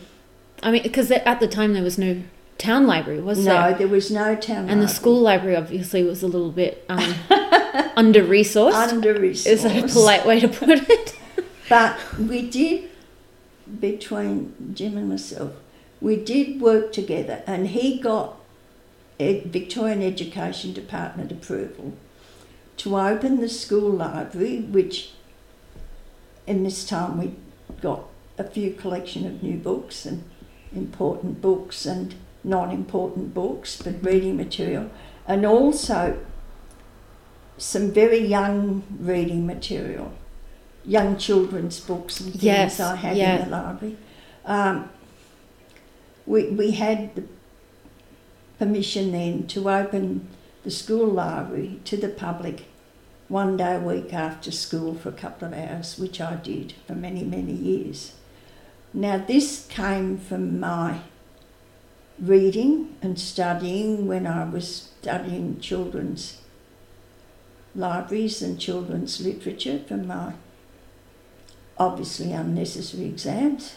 [0.63, 2.23] I mean, because at the time there was no
[2.59, 3.71] town library, was no, there?
[3.71, 7.15] No, there was no town And the school library obviously was a little bit um,
[7.97, 8.75] under resourced.
[8.75, 11.17] under resourced Is that a polite way to put it?
[11.71, 12.91] But we did,
[13.81, 15.53] between Jim and myself,
[16.03, 18.37] we did work together, and he got
[19.19, 21.95] Victorian Education Department approval
[22.81, 25.11] to open the school library, which
[26.47, 27.35] in this time we
[27.83, 28.05] got
[28.39, 30.25] a few collection of new books and
[30.75, 34.91] important books and non-important books, but reading material,
[35.29, 36.19] and also
[37.59, 40.15] some very young reading material,
[40.87, 43.37] young children's books and things Yes, I had yeah.
[43.37, 43.97] in the library.
[44.47, 44.89] Um,
[46.25, 47.25] we, we had the
[48.59, 50.29] permission then to open
[50.65, 52.70] the school library to the public
[53.31, 56.97] one day a week after school for a couple of hours, which I did for
[56.97, 58.15] many, many years.
[58.93, 61.03] Now, this came from my
[62.19, 66.39] reading and studying when I was studying children's
[67.77, 70.33] libraries and children's literature from my
[71.79, 73.77] obviously unnecessary exams.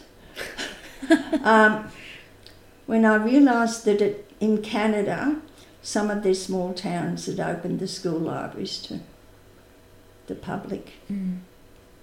[1.43, 1.89] um,
[2.87, 5.39] when I realised that it, in Canada,
[5.83, 8.99] some of their small towns had opened the school libraries to
[10.27, 10.93] the public.
[11.11, 11.39] Mm.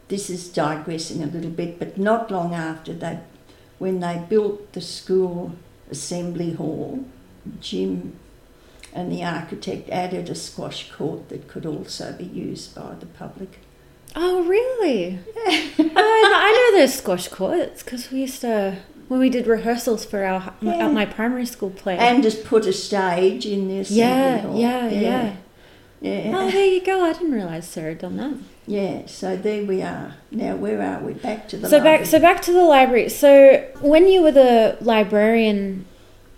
[0.08, 3.24] This is digressing a little bit, but not long after that,
[3.78, 5.52] when they built the school
[5.90, 7.04] assembly hall,
[7.60, 8.16] Jim
[8.92, 13.60] and the architect added a squash court that could also be used by the public.
[14.16, 15.20] Oh, really?
[15.36, 19.46] oh, I, know, I know those squash courts because we used to, when we did
[19.46, 20.86] rehearsals for our Yeah.
[20.86, 21.96] at my primary school play.
[21.96, 24.58] And just put a stage in the assembly yeah, hall.
[24.58, 25.36] yeah, yeah,
[26.00, 26.32] yeah.
[26.34, 27.04] Oh, there you go.
[27.04, 28.34] I didn't realise Sir had done that.
[28.66, 30.14] Yeah, so there we are.
[30.30, 31.14] Now, where are we?
[31.14, 31.98] Back to the so library.
[31.98, 33.08] back so back to the library.
[33.08, 35.86] So when you were the librarian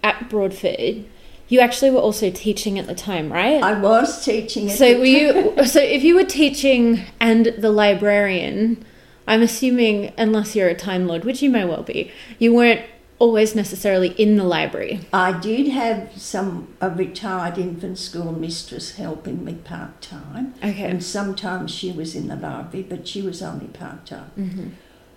[0.03, 1.05] at Broadford,
[1.49, 3.63] you actually were also teaching at the time, right?
[3.63, 7.71] I was teaching at so the were you so if you were teaching and the
[7.71, 8.85] librarian,
[9.29, 12.81] I'm assuming unless you're a time lord, which you may well be, you weren't
[13.23, 15.01] always necessarily in the library.
[15.13, 20.83] I did have some a retired infant school mistress helping me part time, Okay.
[20.91, 24.31] and sometimes she was in the library, but she was only part time.
[24.35, 24.69] hmm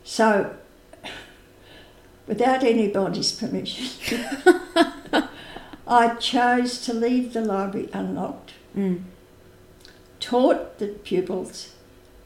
[0.04, 0.56] So,
[2.28, 4.24] without anybody's permission,
[5.88, 8.54] I chose to leave the library unlocked.
[8.78, 9.04] Mm.
[10.20, 11.74] taught the pupils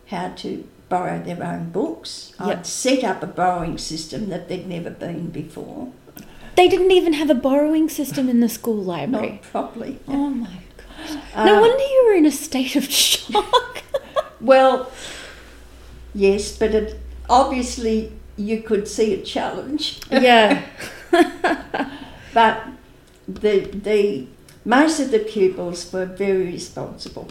[0.08, 2.34] how to borrow their own books.
[2.40, 2.48] Yep.
[2.50, 5.92] I'd set up a borrowing system that they'd never been before,
[6.56, 9.30] They didn't even have a borrowing system in the school library.
[9.34, 10.00] not properly.
[10.08, 10.48] Oh my
[10.78, 11.46] god.
[11.46, 13.84] No Um, wonder you were in a state of shock.
[14.42, 14.90] Well,
[16.16, 16.98] yes, but it,
[17.30, 20.00] obviously you could see a challenge.
[20.10, 20.64] yeah.
[22.34, 22.64] But
[23.28, 24.28] the the
[24.66, 27.28] most of the pupils were very responsible,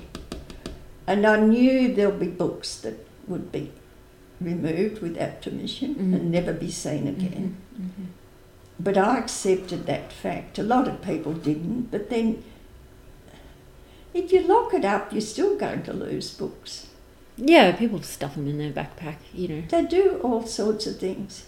[1.06, 2.94] and I knew there'll be books that
[3.28, 3.70] would be
[4.40, 6.14] removed without permission Mhm.
[6.14, 7.56] and never be seen again.
[7.74, 8.06] Mhm.
[8.80, 10.58] But I accepted that fact.
[10.58, 11.90] A lot of people didn't.
[11.90, 12.44] But then,
[14.14, 16.86] if you lock it up, you're still going to lose books.
[17.36, 19.62] Yeah, people stuff them in their backpack, you know.
[19.68, 21.44] They do all sorts of things.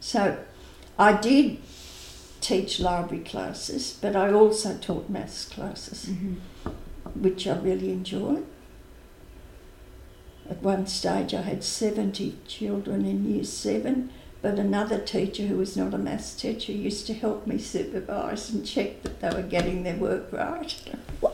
[0.00, 0.38] So,
[0.98, 1.58] I did
[2.40, 6.10] teach library classes, but I also taught maths classes,
[7.14, 8.44] which I really enjoyed.
[10.52, 14.10] At one stage, I had 70 children in year seven
[14.42, 18.66] But another teacher who was not a maths teacher used to help me supervise and
[18.66, 20.78] check that they were getting their work right.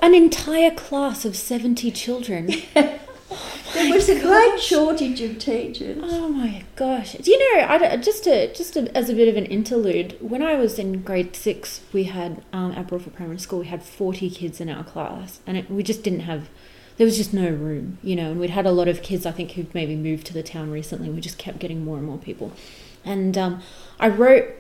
[0.01, 2.53] An entire class of 70 children.
[3.75, 5.99] There was a great shortage of teachers.
[6.03, 7.13] Oh my gosh!
[7.13, 7.67] Do you know?
[7.69, 11.03] I, just to, just to, as a bit of an interlude, when I was in
[11.03, 13.59] grade six, we had um, at Broadford Primary School.
[13.59, 16.49] We had forty kids in our class, and it, we just didn't have.
[16.99, 18.31] There was just no room, you know.
[18.31, 19.25] And we'd had a lot of kids.
[19.25, 21.09] I think who'd maybe moved to the town recently.
[21.09, 22.53] We just kept getting more and more people,
[23.05, 23.63] and um,
[23.99, 24.55] I wrote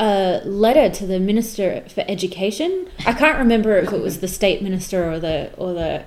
[0.00, 2.88] a letter to the minister for education.
[3.06, 6.04] I can't remember if it was the state minister or the or the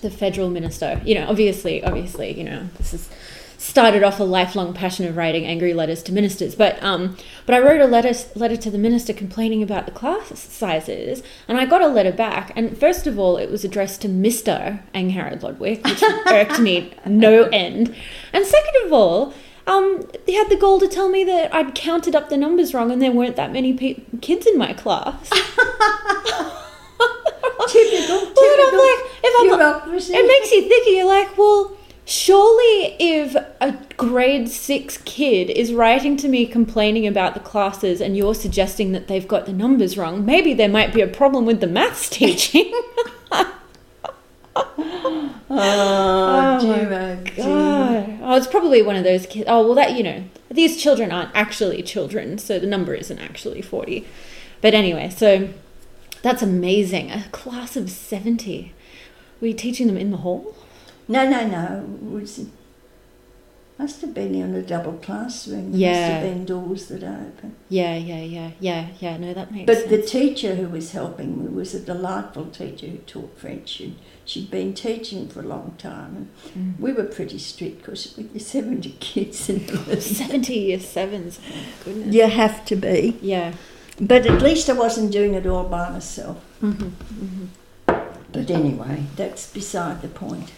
[0.00, 1.00] the federal minister.
[1.04, 3.08] You know, obviously, obviously, you know, this is
[3.58, 6.54] started off a lifelong passion of writing angry letters to ministers.
[6.54, 10.38] But um, but I wrote a letter letter to the minister complaining about the class
[10.38, 12.52] sizes, and I got a letter back.
[12.56, 17.42] And first of all, it was addressed to Mister Angharad Lodwick, which irked me no
[17.44, 17.94] end.
[18.32, 19.34] And second of all.
[19.66, 22.90] Um, they had the gall to tell me that I'd counted up the numbers wrong
[22.90, 25.28] and there weren't that many pe- kids in my class.
[27.68, 29.34] typical, typical Well, I'm like, if
[29.84, 30.86] I'm, it makes you think.
[30.88, 31.76] You're like, well,
[32.08, 38.16] surely if a grade six kid is writing to me complaining about the classes, and
[38.16, 41.60] you're suggesting that they've got the numbers wrong, maybe there might be a problem with
[41.60, 42.72] the maths teaching.
[43.30, 43.54] oh,
[45.50, 47.30] Oh my.
[47.36, 48.18] God.
[48.22, 49.44] Oh, it's probably one of those kids.
[49.48, 53.62] Oh, well, that you know, these children aren't actually children, so the number isn't actually
[53.62, 54.06] forty.
[54.60, 55.50] But anyway, so
[56.22, 57.10] that's amazing.
[57.10, 58.72] A class of seventy.
[59.40, 60.54] Were you teaching them in the hall?
[61.08, 61.86] No, no, no.
[62.04, 62.46] It was,
[63.78, 65.56] must have been in a double classroom.
[65.56, 66.08] There must Yeah.
[66.08, 67.54] have been doors that open.
[67.68, 69.16] Yeah, yeah, yeah, yeah, yeah.
[69.16, 69.90] No, that makes But sense.
[69.90, 73.80] the teacher who was helping me was a delightful teacher who taught French.
[73.80, 73.94] And
[74.24, 76.28] she'd been teaching for a long time.
[76.54, 76.80] And Mm.
[76.80, 81.38] we were pretty strict because with your 70 kids in room, seventy year sevens.
[81.48, 82.14] Oh, goodness.
[82.14, 83.16] you have to be.
[83.22, 83.52] Yeah.
[84.00, 86.36] But at least I wasn't doing it all by myself.
[86.62, 87.44] Mm-hmm, mm-hmm.
[88.32, 90.52] But anyway, that's beside the point.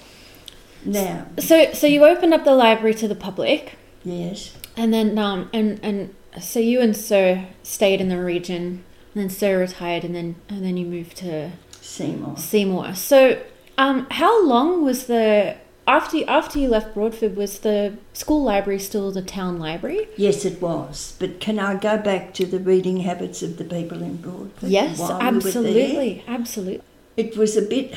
[0.84, 5.50] Now, So, so you opened up the library to the public, yes, and then um,
[5.52, 10.14] and and so you and Sir stayed in the region, and then Sir retired, and
[10.14, 12.36] then and then you moved to Seymour.
[12.38, 12.94] Seymour.
[12.94, 13.42] So,
[13.76, 15.56] um, how long was the
[15.86, 17.36] after after you left Broadford?
[17.36, 20.08] Was the school library still the town library?
[20.16, 21.16] Yes, it was.
[21.18, 24.70] But can I go back to the reading habits of the people in Broadford?
[24.70, 26.82] Yes, while we absolutely, absolutely.
[27.16, 27.94] It was a bit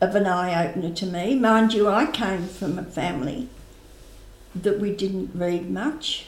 [0.00, 1.34] of an eye opener to me.
[1.34, 3.48] Mind you, I came from a family
[4.54, 6.26] that we didn't read much.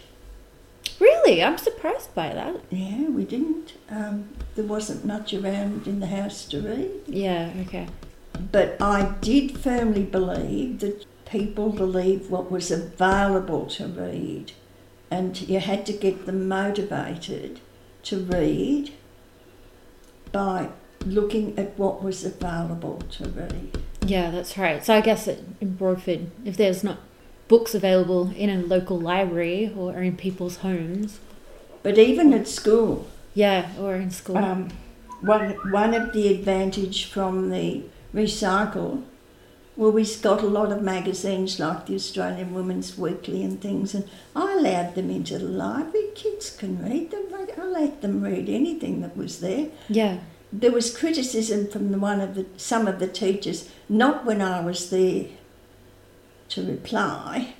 [0.99, 2.57] Really, I'm surprised by that.
[2.71, 3.75] Yeah, we didn't.
[3.89, 6.91] Um, there wasn't much around in the house to read.
[7.07, 7.53] Yeah.
[7.61, 7.89] Okay.
[8.53, 14.53] But I did firmly believe that people believed what was available to read,
[15.11, 17.61] and you had to get them motivated
[18.05, 18.93] to read
[20.33, 20.69] by
[21.07, 23.79] looking at what was available to read.
[24.05, 24.85] Yeah, that's right.
[24.85, 26.99] So I guess it, in Broadford, if there's not
[27.49, 31.19] books available in a local library or in people's homes,
[31.83, 34.71] But even at school, yeah, or in school, um,
[35.23, 37.83] one, one of the advantage from the
[38.15, 39.03] recycle,
[39.77, 44.05] well, we got a lot of magazines like the Australian Women's Weekly and things, and
[44.37, 46.09] I allowed them into the library.
[46.15, 47.25] Kids can read them.
[47.35, 49.69] I I let them read anything that was there.
[49.89, 50.19] yeah,
[50.53, 54.61] There was criticism from the one of the some of the teachers, not when I
[54.61, 55.27] was there
[56.51, 57.55] to reply,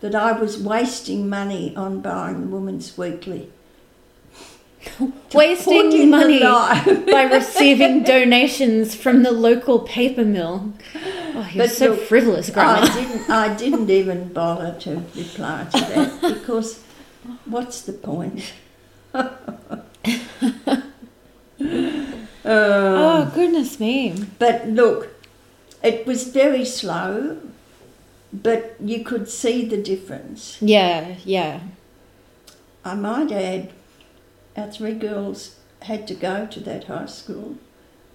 [0.00, 3.50] that I was wasting money on buying the Women's Weekly.
[5.32, 10.72] wasting money by receiving donations from the local paper mill.
[11.36, 12.82] Oh, you're But so look, frivolous, Grandma.
[12.82, 13.30] I didn't.
[13.30, 16.82] I didn't even bother to reply to that because
[17.44, 18.52] what's the point?
[22.44, 24.14] Um, oh goodness me!
[24.38, 25.08] But look,
[25.82, 27.38] it was very slow,
[28.32, 30.58] but you could see the difference.
[30.60, 31.60] Yeah, yeah,
[32.84, 33.72] I might add,
[34.56, 37.56] our three girls had to go to that high school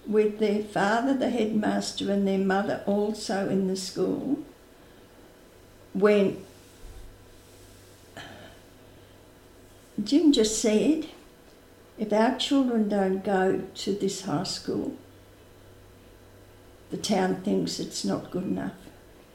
[0.06, 4.38] with their father, the headmaster, and their mother also in the school.
[5.92, 6.44] When
[10.02, 11.08] Jim just said,
[12.00, 14.96] if our children don't go to this high school,
[16.90, 18.72] the town thinks it's not good enough.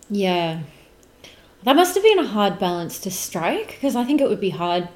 [0.10, 0.62] yeah.
[1.64, 4.52] That must have been a hard balance to strike because I think it would be
[4.52, 4.88] hard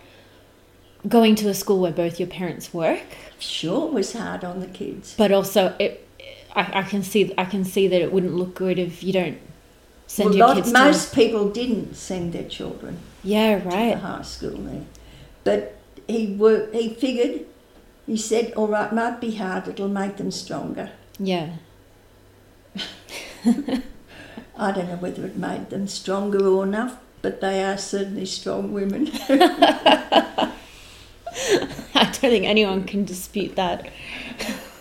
[1.07, 3.01] going to a school where both your parents work.
[3.39, 5.15] Sure, it was hard on the kids.
[5.17, 6.07] but also it
[6.55, 9.39] I, I can see I can see that it wouldn't look good if you don't
[10.05, 13.97] send Well, your lot- kids most people didn't send their children to yeah to the
[13.97, 14.85] high school there.
[15.43, 15.75] but
[16.07, 16.75] he worked.
[16.75, 17.45] He figured.
[18.09, 19.67] He said, "All right, might be hard.
[19.67, 20.89] It'll make them stronger."
[21.19, 21.49] Yeah.
[23.45, 28.73] I don't know whether it made them stronger or enough, but they are certainly strong
[28.73, 29.11] women.
[29.29, 30.51] I
[31.93, 33.89] don't think anyone can dispute that.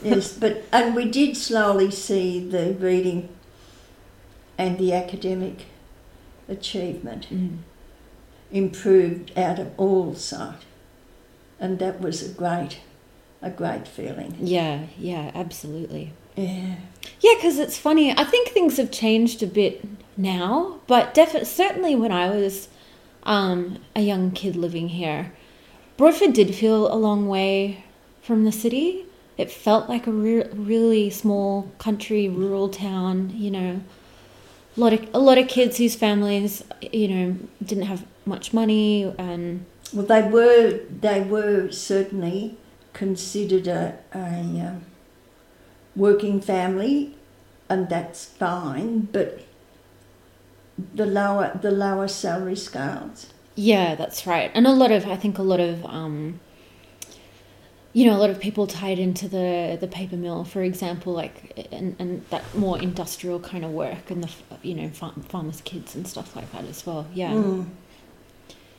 [0.03, 3.29] yes, but and we did slowly see the reading
[4.57, 5.66] and the academic
[6.49, 7.59] achievement Mm.
[8.51, 10.62] improved out of all sight,
[11.61, 12.79] and that was a great,
[13.43, 14.36] a great feeling.
[14.41, 16.12] Yeah, yeah, absolutely.
[16.36, 16.76] Yeah.
[17.20, 18.16] Yeah, because it's funny.
[18.16, 19.84] I think things have changed a bit
[20.16, 22.68] now, but definitely, certainly when I was
[23.24, 25.32] um, a young kid living here,
[25.97, 27.84] Broadford did feel a long way
[28.22, 29.05] from the city.
[29.36, 33.30] It felt like a re- really small country, rural town.
[33.34, 33.80] You know,
[34.76, 36.62] a lot of a lot of kids whose families,
[36.93, 42.57] you know, didn't have much money, and Well, they were they were certainly
[42.99, 44.82] considered a, a um,
[45.94, 47.14] working family,
[47.68, 49.09] and that's fine.
[49.12, 49.40] But
[50.94, 53.32] the lower the lower salary scales.
[53.55, 54.51] Yeah, that's right.
[54.55, 56.38] And a lot of, I think a lot of, um,
[57.92, 61.68] you know, a lot of people tied into the, the paper mill, for example, like,
[61.72, 64.30] and, and that more industrial kind of work and the,
[64.62, 67.09] you know, farm, farmers' kids and stuff like that as well.
[67.12, 67.32] Yeah.
[67.32, 67.66] Mm.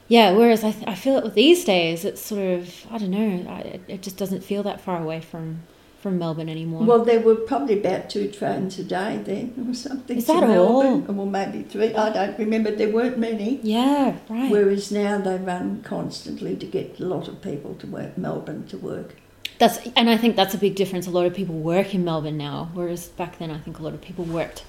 [0.10, 0.32] Yeah.
[0.32, 3.60] Whereas I, th- I feel that these days it's sort of, I don't know, I,
[3.62, 5.62] it- it just doesn't feel that far away from,
[6.02, 6.84] from Melbourne anymore.
[6.84, 10.18] Well, there were probably about two trains a day then, or something.
[10.18, 10.84] Is to that all?
[10.84, 11.16] Melbourne.
[11.18, 11.94] Well, maybe three.
[11.94, 12.72] I don't remember.
[12.72, 13.60] There weren't many.
[13.64, 14.50] yeah, right.
[14.52, 18.78] Whereas now they run constantly to get a lot of people to work Melbourne to
[18.78, 19.16] work.
[19.58, 21.06] That's, and I think that's a big difference.
[21.06, 23.94] A lot of people work in Melbourne now, whereas back then I think a lot
[23.94, 24.64] of people worked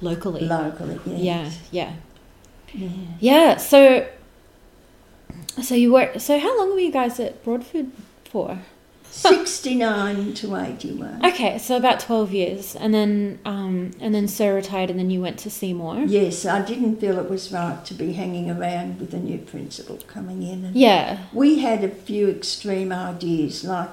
[0.00, 0.40] locally.
[0.40, 1.92] Locally, Yeah, yeah.
[2.74, 2.88] Yeah.
[3.20, 4.04] Yeah, so
[5.60, 7.90] so you were so how long were you guys at Broadford
[8.24, 8.58] for?
[9.14, 11.26] 69 to 81.
[11.26, 15.20] Okay, so about 12 years and then um and then Sir retired and then you
[15.20, 16.04] went to Seymour.
[16.06, 19.98] Yes, I didn't feel it was right to be hanging around with a new principal
[20.06, 20.64] coming in.
[20.64, 21.24] And Yeah.
[21.34, 23.90] We had a few extreme ideas, like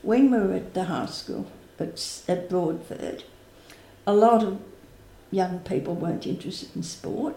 [0.00, 1.46] when we were at the high school
[1.78, 3.24] at, at Broadford,
[4.06, 4.58] a lot of
[5.30, 7.36] young people weren't interested in sport.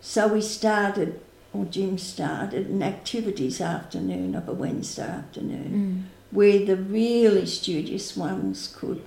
[0.00, 1.20] So we started,
[1.54, 6.34] or Jim started, an activities afternoon of a Wednesday afternoon Mm.
[6.36, 9.02] where the really studious ones could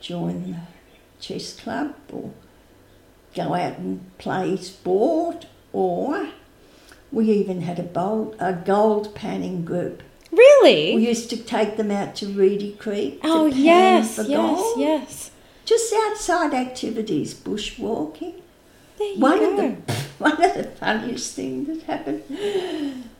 [0.00, 0.56] join the
[1.20, 2.30] chess club or
[3.34, 6.28] go out and play sport or
[7.12, 10.02] we even had a bold, a gold panning group.
[10.32, 10.94] Really?
[10.94, 14.36] We used to take them out to Reedy Creek to Oh pan yes, for yes,
[14.36, 14.80] gold.
[14.80, 15.30] yes.
[15.64, 18.39] Just outside activities, bushwalking.
[19.16, 19.50] One go.
[19.50, 23.04] of the one of the funniest things that happened.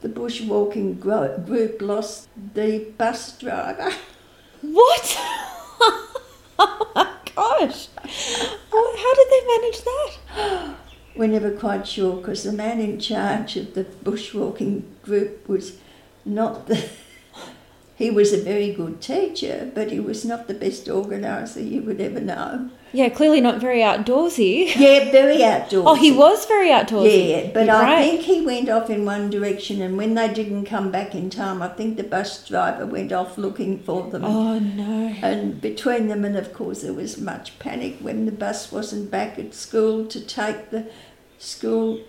[0.00, 3.92] The bushwalking group lost the bus driver.
[4.62, 5.16] What?
[6.60, 7.88] oh my gosh.
[8.72, 10.76] Well, how did they manage that?
[11.16, 15.78] We're never quite sure because the man in charge of the bushwalking group was
[16.24, 16.88] not the.
[17.96, 22.00] He was a very good teacher, but he was not the best organiser you would
[22.00, 22.70] ever know.
[22.92, 24.74] Yeah, clearly not very outdoorsy.
[24.76, 25.84] Yeah, very outdoors.
[25.86, 27.28] Oh, he was very outdoorsy.
[27.30, 28.10] Yeah, but You're I right.
[28.10, 31.60] think he went off in one direction, and when they didn't come back in time,
[31.62, 34.24] I think the bus driver went off looking for them.
[34.24, 35.14] Oh no.
[35.22, 39.38] And between them, and of course, there was much panic when the bus wasn't back
[39.38, 40.86] at school to take the
[41.38, 42.00] school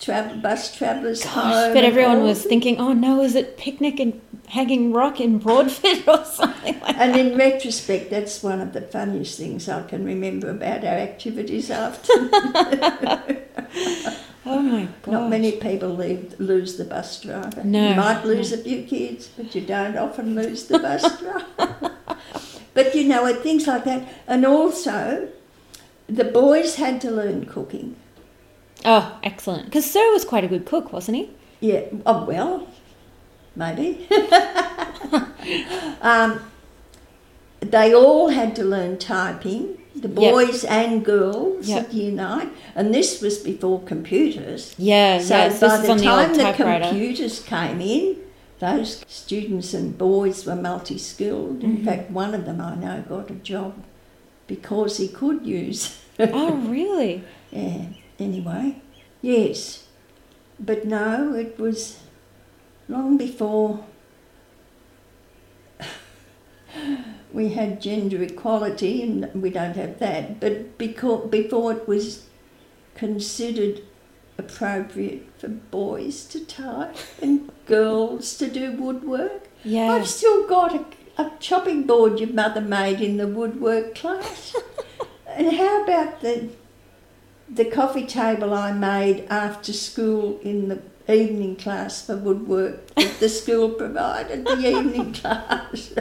[0.00, 1.72] travel bus travellers home.
[1.74, 4.14] But everyone was thinking, oh no, is it Picnic at
[4.48, 6.96] Hanging Rock in Broadford or something like that?
[6.96, 11.70] And in retrospect, that's one of the funniest things I can remember about our activities
[11.70, 12.12] after.
[14.48, 15.10] Oh my god.
[15.12, 17.64] Not many people leave, lose the bus driver.
[17.64, 18.30] No, You might no.
[18.30, 21.96] lose a few kids, but you don't often lose the bus driver.
[22.72, 24.06] but you know, and things like that.
[24.28, 25.28] And also,
[26.08, 27.96] the boys had to learn cooking.
[28.84, 29.64] Oh, excellent.
[29.66, 31.30] Because Sir was quite a good cook, wasn't he?
[31.60, 32.66] Yeah, oh, well,
[33.56, 34.06] maybe.
[36.02, 36.40] um,
[37.60, 40.32] they all had to learn typing, the Yep.
[40.32, 41.88] boys and girls Yep.
[41.88, 42.50] at nine.
[42.74, 44.74] And this was before computers.
[44.78, 45.48] Yeah, So yeah.
[45.48, 46.52] by the on the time the
[46.88, 48.16] computers came in,
[48.58, 51.62] those students and boys were multi-skilled.
[51.62, 51.84] In Mhm.
[51.84, 53.72] fact, one of them I know got a job
[54.46, 55.96] because he could use.
[56.20, 57.22] oh, really?
[57.52, 57.86] yeah.
[58.18, 58.80] Anyway,
[59.20, 59.86] yes,
[60.58, 61.98] but no, it was
[62.88, 63.84] long before
[67.32, 70.40] we had gender equality, and we don't have that.
[70.40, 72.26] But because before it was
[72.94, 73.82] considered
[74.38, 79.48] appropriate for boys to type and girls to do woodwork.
[79.64, 79.92] Yeah.
[79.92, 80.84] I've still got a,
[81.22, 84.54] a chopping board your mother made in the woodwork class.
[85.28, 86.50] and how about the
[87.48, 90.80] the coffee table I made after school in the
[91.12, 95.92] evening class for woodwork that the school provided, the evening class.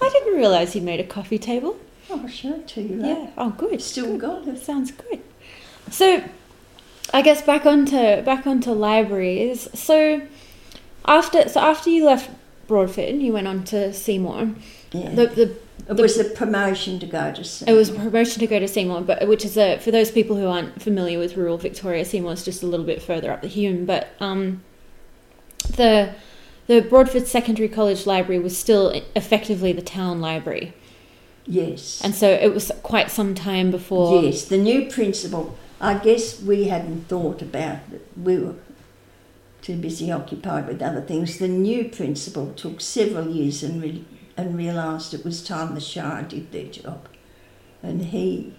[0.00, 1.76] I didn't realise you made a coffee table.
[2.10, 3.00] Oh, I'll show it to you.
[3.04, 3.30] Yeah.
[3.36, 3.80] Oh, good.
[3.80, 4.20] Still Good.
[4.20, 4.60] got That it.
[4.64, 5.20] sounds good.
[5.90, 6.22] So,
[7.12, 9.68] I guess back onto back onto libraries.
[9.78, 10.22] So,
[11.06, 12.30] after so after you left
[12.66, 14.50] Broadford, you went on to Seymour.
[14.92, 15.10] Yeah.
[15.10, 15.56] The, the
[15.88, 17.66] it was a promotion to go to sea.
[17.68, 20.36] it was a promotion to go to Seymour, but which is a for those people
[20.36, 23.48] who aren't familiar with rural Victoria, Seymour is just a little bit further up the
[23.48, 23.84] Hume.
[23.84, 24.62] But um,
[25.76, 26.14] the
[26.66, 30.72] the Broadford Secondary College Library was still effectively the town library,
[31.46, 32.00] Yes.
[32.02, 34.22] and so it was quite some time before.
[34.22, 35.56] Yes, the new principal.
[35.80, 38.06] I guess we hadn't thought about it.
[38.16, 38.54] We were
[39.60, 41.38] too busy occupied with other things.
[41.38, 44.04] The new principal took several years and re-
[44.36, 47.08] and realised it was time the Shire did their job,
[47.82, 48.52] and he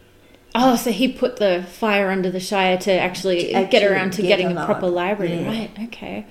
[0.58, 4.22] Oh, so he put the fire under the Shire to actually, To get around to
[4.22, 5.48] get getting a a proper library, yeah.
[5.48, 5.72] right?
[5.88, 6.26] Okay,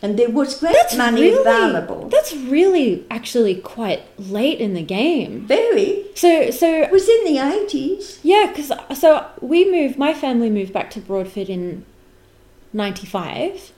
[0.00, 2.08] and there was great that's money really available.
[2.08, 5.46] that's really actually quite late in the game.
[5.46, 6.06] Very.
[6.14, 8.18] So, so It was in the eighties.
[8.22, 9.98] Yeah, because so we moved.
[9.98, 11.84] My family moved back to Broadford in
[12.72, 13.72] '95,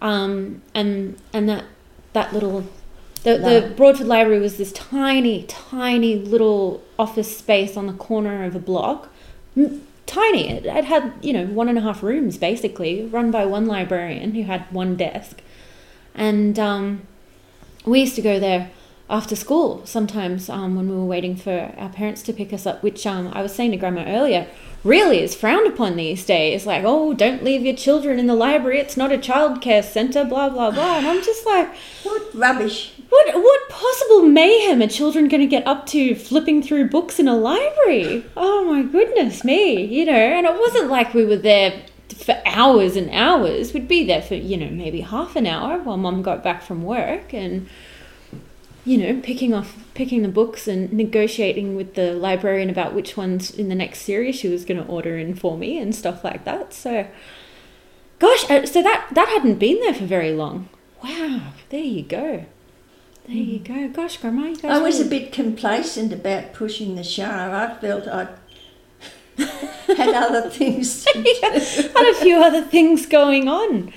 [0.00, 1.64] um, and and that
[2.14, 2.64] that little
[3.26, 8.54] the the Broadford Library was this tiny, tiny little office space on the corner of
[8.54, 9.08] a block.
[10.06, 10.48] Tiny.
[10.48, 14.34] It, it had you know one and a half rooms basically, run by one librarian
[14.34, 15.40] who had one desk,
[16.14, 17.02] and um,
[17.84, 18.70] we used to go there
[19.08, 22.82] after school sometimes um, when we were waiting for our parents to pick us up,
[22.82, 24.48] which um, I was saying to Grandma earlier,
[24.82, 26.66] really is frowned upon these days.
[26.66, 28.78] Like, oh, don't leave your children in the library.
[28.78, 30.24] It's not a childcare centre.
[30.24, 30.98] Blah blah blah.
[30.98, 31.74] And I'm just like,
[32.04, 32.92] What rubbish!
[33.16, 37.28] What what possible mayhem are children going to get up to flipping through books in
[37.28, 38.24] a library?
[38.36, 40.12] Oh my goodness me, you know.
[40.12, 41.82] And it wasn't like we were there
[42.14, 43.72] for hours and hours.
[43.72, 46.82] We'd be there for you know maybe half an hour while Mum got back from
[46.82, 47.68] work and
[48.84, 53.50] you know picking off picking the books and negotiating with the librarian about which ones
[53.50, 56.44] in the next series she was going to order in for me and stuff like
[56.44, 56.72] that.
[56.72, 57.06] So.
[58.18, 60.70] Gosh, uh, so that that hadn't been there for very long.
[61.04, 62.46] Wow, there you go.
[63.26, 63.88] There you go.
[63.88, 64.70] Gosh, Grandma, you guys.
[64.70, 67.50] I was a bit complacent about pushing the Shire.
[67.54, 68.28] I felt I
[69.88, 71.34] had other things to do.
[71.42, 73.92] had a few other things going on.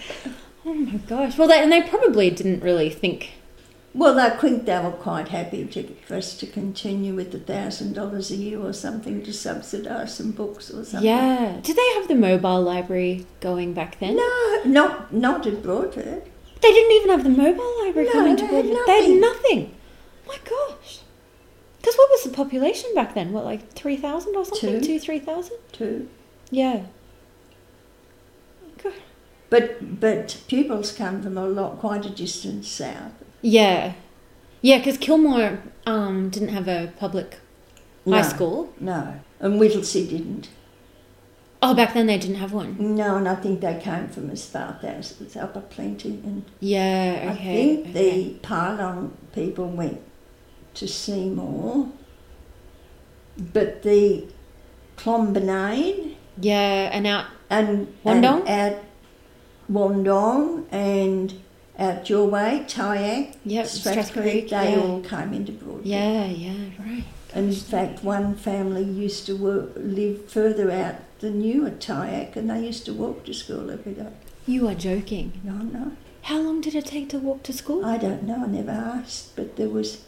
[0.66, 1.38] Oh my gosh.
[1.38, 3.32] Well, they, and they probably didn't really think.
[3.94, 7.94] Well, I think they were quite happy to, for us to continue with the thousand
[7.94, 11.08] dollars a year or something to subsidise some books or something.
[11.10, 11.60] Yeah.
[11.64, 14.16] Did they have the mobile library going back then?
[14.18, 16.08] No, not not at Broadford.
[16.08, 16.20] Eh?
[16.62, 19.20] They didn't even have the mobile library No, coming to they had They had nothing.
[19.22, 19.76] nothing.
[20.28, 20.99] My gosh.
[21.78, 23.32] Because what was the population back then?
[23.32, 24.82] What, like 3,000 or something?
[24.82, 24.86] Two.
[24.86, 25.57] Two, 3,000?
[25.72, 26.10] too.
[26.51, 26.84] Yeah.
[28.84, 28.93] God.
[29.49, 33.14] But but pupils come from a lot, quite a distance south.
[33.41, 33.93] Yeah.
[34.62, 37.38] Yeah, because Kilmore um, didn't have a public
[38.05, 38.74] high school.
[38.80, 40.49] No, and Whittlesea didn't.
[41.62, 42.95] Oh, back then they didn't have one.
[42.95, 47.20] No, and I think they came from as far as as Upper Plenty, and Yeah,
[47.22, 47.30] okay.
[47.30, 47.91] I think okay.
[47.91, 49.99] the Pyalong people went
[50.76, 51.89] to Seymour,
[53.38, 54.26] but the
[54.97, 57.26] Clonbenane Yeah, and out.
[57.49, 58.43] and Wandong?
[58.47, 58.82] and out
[59.72, 61.34] Wandong and
[61.78, 64.80] out your way, Tyaak, Yep, Strath Strath Creek, Creek, they yeah.
[64.82, 65.86] all came into Broadford.
[65.86, 67.03] Yeah, yeah, right.
[67.34, 72.36] And in fact, one family used to work, live further out than you at Tyaak,
[72.36, 74.08] and they used to walk to school every day.
[74.48, 75.34] You are joking.
[75.44, 75.92] No, no,
[76.24, 77.86] How long did it take to walk to school?
[77.86, 78.44] I don't know.
[78.44, 80.04] I never asked, but there was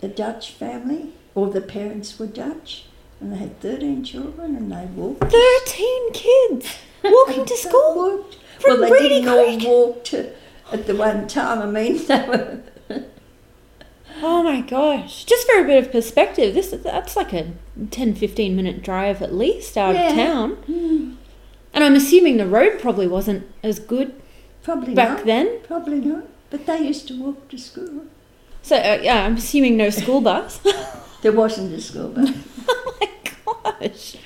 [0.00, 2.84] a Dutch family, or the parents were Dutch,
[3.20, 5.30] and they had thirteen children, and they walked.
[5.30, 6.66] 13 kids
[7.04, 7.94] walking to school?
[7.94, 8.36] walked.
[8.58, 10.32] From well, they didn't all walk to
[10.72, 11.60] at the one time.
[11.60, 12.62] I mean, they were.
[14.24, 15.24] Oh my gosh.
[15.24, 17.52] Just for a bit of perspective, this that's like a
[17.90, 20.08] 10 15 minute drive at least out Yeah.
[20.10, 20.50] of town.
[20.66, 21.12] Hmm,
[21.74, 24.14] And I'm assuming the road probably wasn't as good
[24.62, 25.26] probably back not.
[25.26, 25.58] then.
[25.64, 26.24] Probably not.
[26.50, 28.04] But they used to walk to school.
[28.62, 30.60] So, uh, yeah, I'm assuming no school bus.
[31.22, 32.30] There wasn't a school bus.
[32.68, 33.08] oh my
[33.80, 34.16] gosh.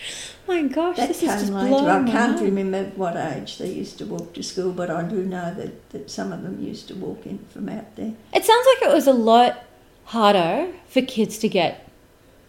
[0.49, 1.69] My gosh, That this is just later.
[1.69, 5.03] blowing I can't remember at what age they used to walk to school, but I
[5.03, 8.13] do know that, that some of them used to walk in from out there.
[8.33, 9.65] It sounds like it was a lot
[10.07, 11.89] harder for kids to get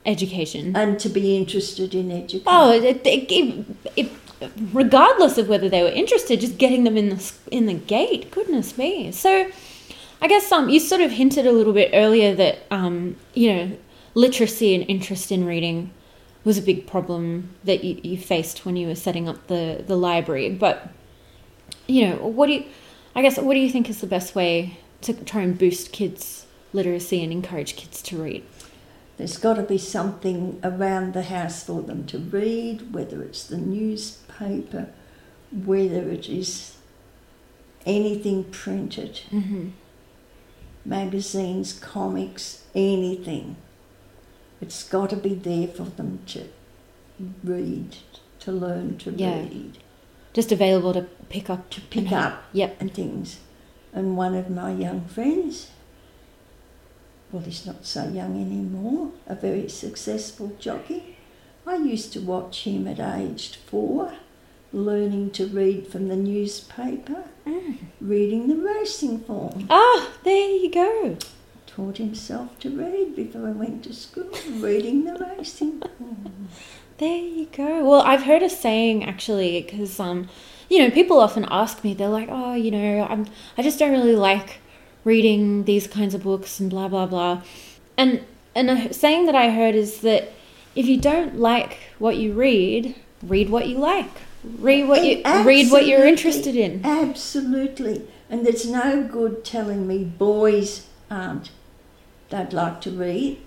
[0.06, 0.76] education.
[0.76, 2.44] And to be interested in education.
[2.48, 4.12] Oh, it, it, it,
[4.72, 8.32] regardless of whether they were interested, just getting them in the in the gate.
[8.32, 9.12] Goodness me.
[9.12, 9.50] So,
[10.22, 13.78] I guess um, you sort of hinted a little bit earlier that um, you know,
[14.14, 15.92] literacy and interest in reading
[16.44, 19.98] was a big problem that you, you faced when you were setting up the the
[19.98, 20.50] library.
[20.50, 20.90] But
[21.88, 22.66] you know, what do you?
[23.16, 26.47] I guess what do you think is the best way to try and boost kids'
[26.78, 28.44] literacy and encourage kids to read?
[29.18, 33.58] There's got to be something around the house for them to read, whether it's the
[33.58, 34.90] newspaper,
[35.52, 36.76] whether it is
[37.86, 39.70] anything printed, Mm-hmm.
[40.86, 43.56] magazines, comics, anything.
[44.62, 46.48] It's got to be there for them to
[47.44, 47.98] read,
[48.42, 49.40] to learn to Yeah.
[49.40, 49.78] read,
[50.34, 51.70] Just available to pick up.
[51.72, 52.78] to pick up Yep.
[52.80, 53.40] and things.
[53.94, 55.72] And one of my young friends,
[57.32, 61.18] well, he's not so young anymore, a very successful jockey.
[61.66, 64.14] I used to watch him at aged four,
[64.72, 67.78] learning to read from the newspaper, Mm.
[68.02, 69.68] reading the racing form.
[69.70, 71.18] Ah, there you go.
[71.66, 76.50] Taught himself to read before I went to school, reading the racing form.
[76.98, 77.84] There you go.
[77.88, 80.28] Well, I've heard a saying actually, because um,
[80.70, 83.92] you know, people often ask me, they're like, oh, you know, I'm, I just don't
[83.92, 84.60] really like
[85.08, 87.42] reading these kinds of books and blah blah blah,
[87.96, 90.34] and and a saying that I heard is that
[90.76, 94.12] if you don't like what you read, read what you like.
[94.44, 96.86] Read what you oh, read what you're interested in.
[96.86, 98.08] Absolutely.
[98.30, 101.50] And there's no good telling me boys aren't,
[102.30, 103.40] don't like to read.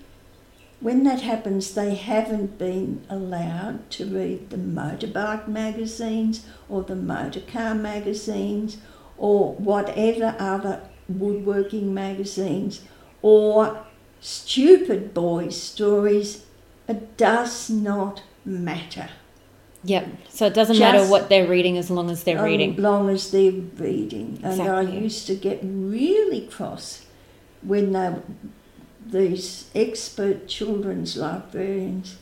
[0.79, 7.41] When that happens, they haven't been allowed to read the motorbike magazines or the motor
[7.41, 8.77] car magazines
[9.17, 10.81] or whatever other
[11.19, 12.81] woodworking magazines
[13.21, 13.85] or
[14.19, 16.45] stupid boys' stories.
[16.87, 19.09] It does not matter.
[19.83, 20.07] Yep.
[20.29, 22.73] So it doesn't matter what they're reading as long as they're As reading.
[22.73, 24.39] As long as they're reading.
[24.43, 27.05] And I used to get really cross
[27.61, 28.15] when they,
[29.05, 32.17] these expert children's librarians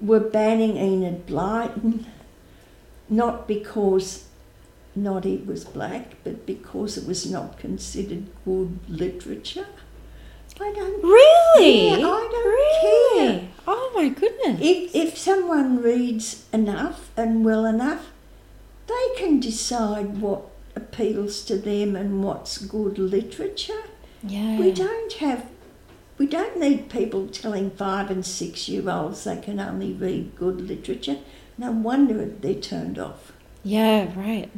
[0.00, 2.04] were banning Enid Blyton,
[3.08, 4.24] not because
[4.94, 9.66] Noddy was black, but because it was not considered good literature.
[10.60, 11.88] I don't Really?
[11.88, 13.38] Yeah, I don't really?
[13.40, 13.48] care.
[13.66, 14.60] Oh my goodness.
[14.60, 18.10] if, if someone reads enough and well enough,
[18.86, 20.42] they can decide what
[20.76, 23.82] appeals to them and what's good literature.
[24.22, 24.58] yeah.
[24.58, 25.46] We don't have,
[26.18, 30.60] we don't need people telling five and six year olds they can only read good
[30.60, 31.18] literature.
[31.56, 33.32] No wonder they're turned off.
[33.64, 34.50] Yeah, right.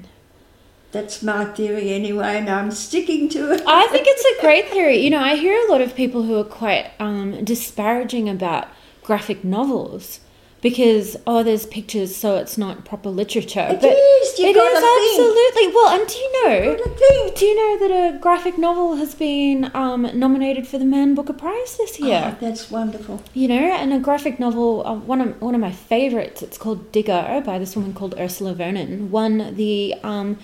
[0.95, 3.65] That's my theory anyway, and I'm sticking to it.
[3.67, 4.99] I think it's a great theory.
[4.99, 8.69] You know, I hear a lot of people who are quite um, disparaging about
[9.03, 10.21] graphic novels
[10.63, 13.67] because oh, there's pictures, so it's not proper literature.
[13.69, 15.19] It but is, you it is think.
[15.19, 16.01] absolutely well.
[16.01, 16.77] And do you know?
[16.77, 17.39] Think.
[17.39, 21.33] Do you know that a graphic novel has been um, nominated for the Man Booker
[21.33, 22.37] Prize this year?
[22.37, 23.21] Oh, that's wonderful.
[23.35, 26.41] You know, and a graphic novel, uh, one of one of my favorites.
[26.41, 29.11] It's called Digger by this woman called Ursula Vernon.
[29.11, 30.39] Won the um,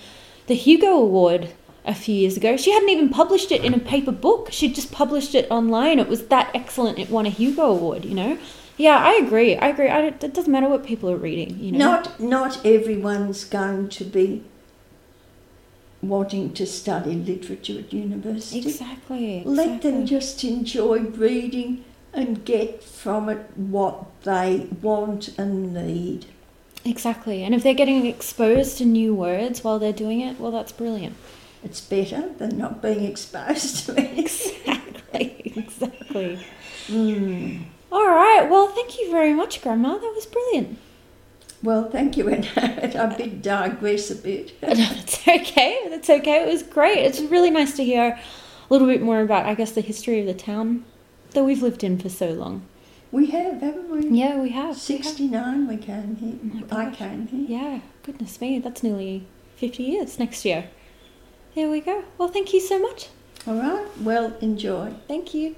[0.47, 1.49] the Hugo Award
[1.85, 2.57] a few years ago.
[2.57, 4.49] She hadn't even published it in a paper book.
[4.51, 5.99] She'd just published it online.
[5.99, 6.99] It was that excellent.
[6.99, 8.05] It won a Hugo Award.
[8.05, 8.37] You know.
[8.77, 9.55] Yeah, I agree.
[9.57, 9.89] I agree.
[9.89, 11.59] I, it doesn't matter what people are reading.
[11.59, 11.77] You know.
[11.77, 14.43] Not not everyone's going to be
[16.01, 18.67] wanting to study literature at university.
[18.67, 19.43] exactly.
[19.45, 21.83] Let them just enjoy reading
[22.13, 26.25] and get from it what they want and need.
[26.83, 27.43] Exactly.
[27.43, 31.15] And if they're getting exposed to new words while they're doing it, well, that's brilliant.
[31.63, 34.11] It's better than not being exposed to it.
[35.13, 35.53] Exactly.
[35.57, 36.39] exactly.
[36.87, 37.63] Mm.
[37.91, 38.47] All right.
[38.49, 39.97] Well, thank you very much, Grandma.
[39.97, 40.77] That was brilliant.
[41.61, 44.53] Well, thank you, and I did digress a bit.
[44.61, 45.79] That's okay.
[45.89, 46.43] That's okay.
[46.43, 46.99] It was great.
[46.99, 48.19] It's really nice to hear a
[48.73, 50.85] little bit more about, I guess, the history of the town
[51.31, 52.63] that we've lived in for so long.
[53.11, 54.09] We have, haven't we?
[54.09, 54.67] Yeah, we have.
[54.87, 55.05] We have.
[55.05, 56.63] 69 we came here.
[56.71, 56.97] Oh I gosh.
[56.97, 57.45] came here.
[57.47, 57.79] Yeah.
[58.03, 58.59] Goodness me.
[58.59, 60.69] That's nearly 50 years next year.
[61.53, 62.05] There we go.
[62.17, 63.09] Well, thank you so much.
[63.45, 64.93] All right, well, enjoy.
[65.07, 65.55] Thank you.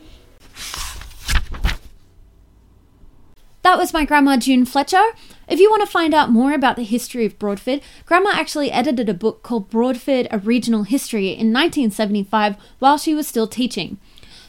[3.62, 5.04] That was my grandma June Fletcher.
[5.48, 9.08] If you want to find out more about the history of Broadford, Grandma actually edited
[9.08, 14.00] a book called Broadford A Regional History in 1975 while she was still teaching.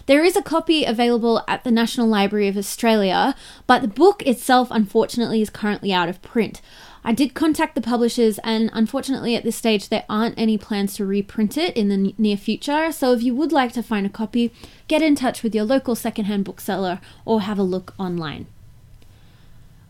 [0.07, 3.35] There is a copy available at the National Library of Australia,
[3.67, 6.61] but the book itself, unfortunately, is currently out of print.
[7.03, 11.07] I did contact the publishers, and unfortunately, at this stage, there aren't any plans to
[11.07, 12.93] reprint it in the near future.
[12.93, 14.53] So, if you would like to find a copy,
[14.89, 18.47] get in touch with your local secondhand bookseller or have a look online.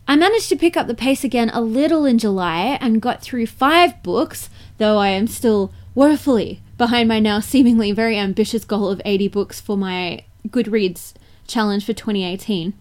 [0.07, 3.47] I managed to pick up the pace again a little in July and got through
[3.47, 9.01] five books, though I am still woefully behind my now seemingly very ambitious goal of
[9.05, 11.13] 80 books for my Goodreads
[11.47, 12.73] challenge for 2018.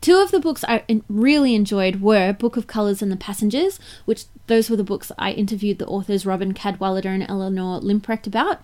[0.00, 4.24] Two of the books I really enjoyed were Book of Colours and the Passengers, which
[4.48, 8.62] those were the books I interviewed the authors Robyn Cadwallader and Eleanor Limprecht about.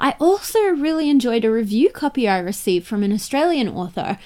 [0.00, 4.18] I also really enjoyed a review copy I received from an Australian author.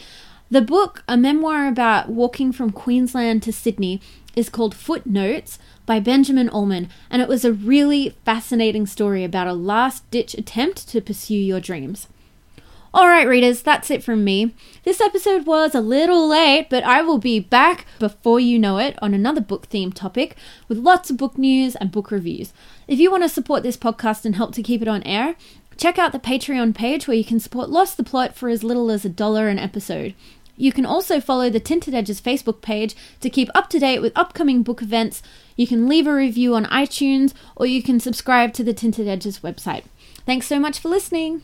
[0.50, 4.00] The book, a memoir about walking from Queensland to Sydney,
[4.36, 5.58] is called Footnotes
[5.88, 10.86] by Benjamin Ullman, and it was a really fascinating story about a last ditch attempt
[10.90, 12.08] to pursue your dreams.
[12.94, 14.54] Alright, readers, that's it from me.
[14.84, 18.98] This episode was a little late, but I will be back before you know it
[19.00, 20.36] on another book themed topic
[20.68, 22.52] with lots of book news and book reviews.
[22.86, 25.36] If you want to support this podcast and help to keep it on air,
[25.78, 28.90] check out the Patreon page where you can support Lost the Plot for as little
[28.90, 30.14] as a dollar an episode.
[30.58, 34.12] You can also follow the Tinted Edges Facebook page to keep up to date with
[34.16, 35.22] upcoming book events.
[35.56, 39.38] You can leave a review on iTunes or you can subscribe to the Tinted Edges
[39.38, 39.84] website.
[40.26, 41.42] Thanks so much for listening.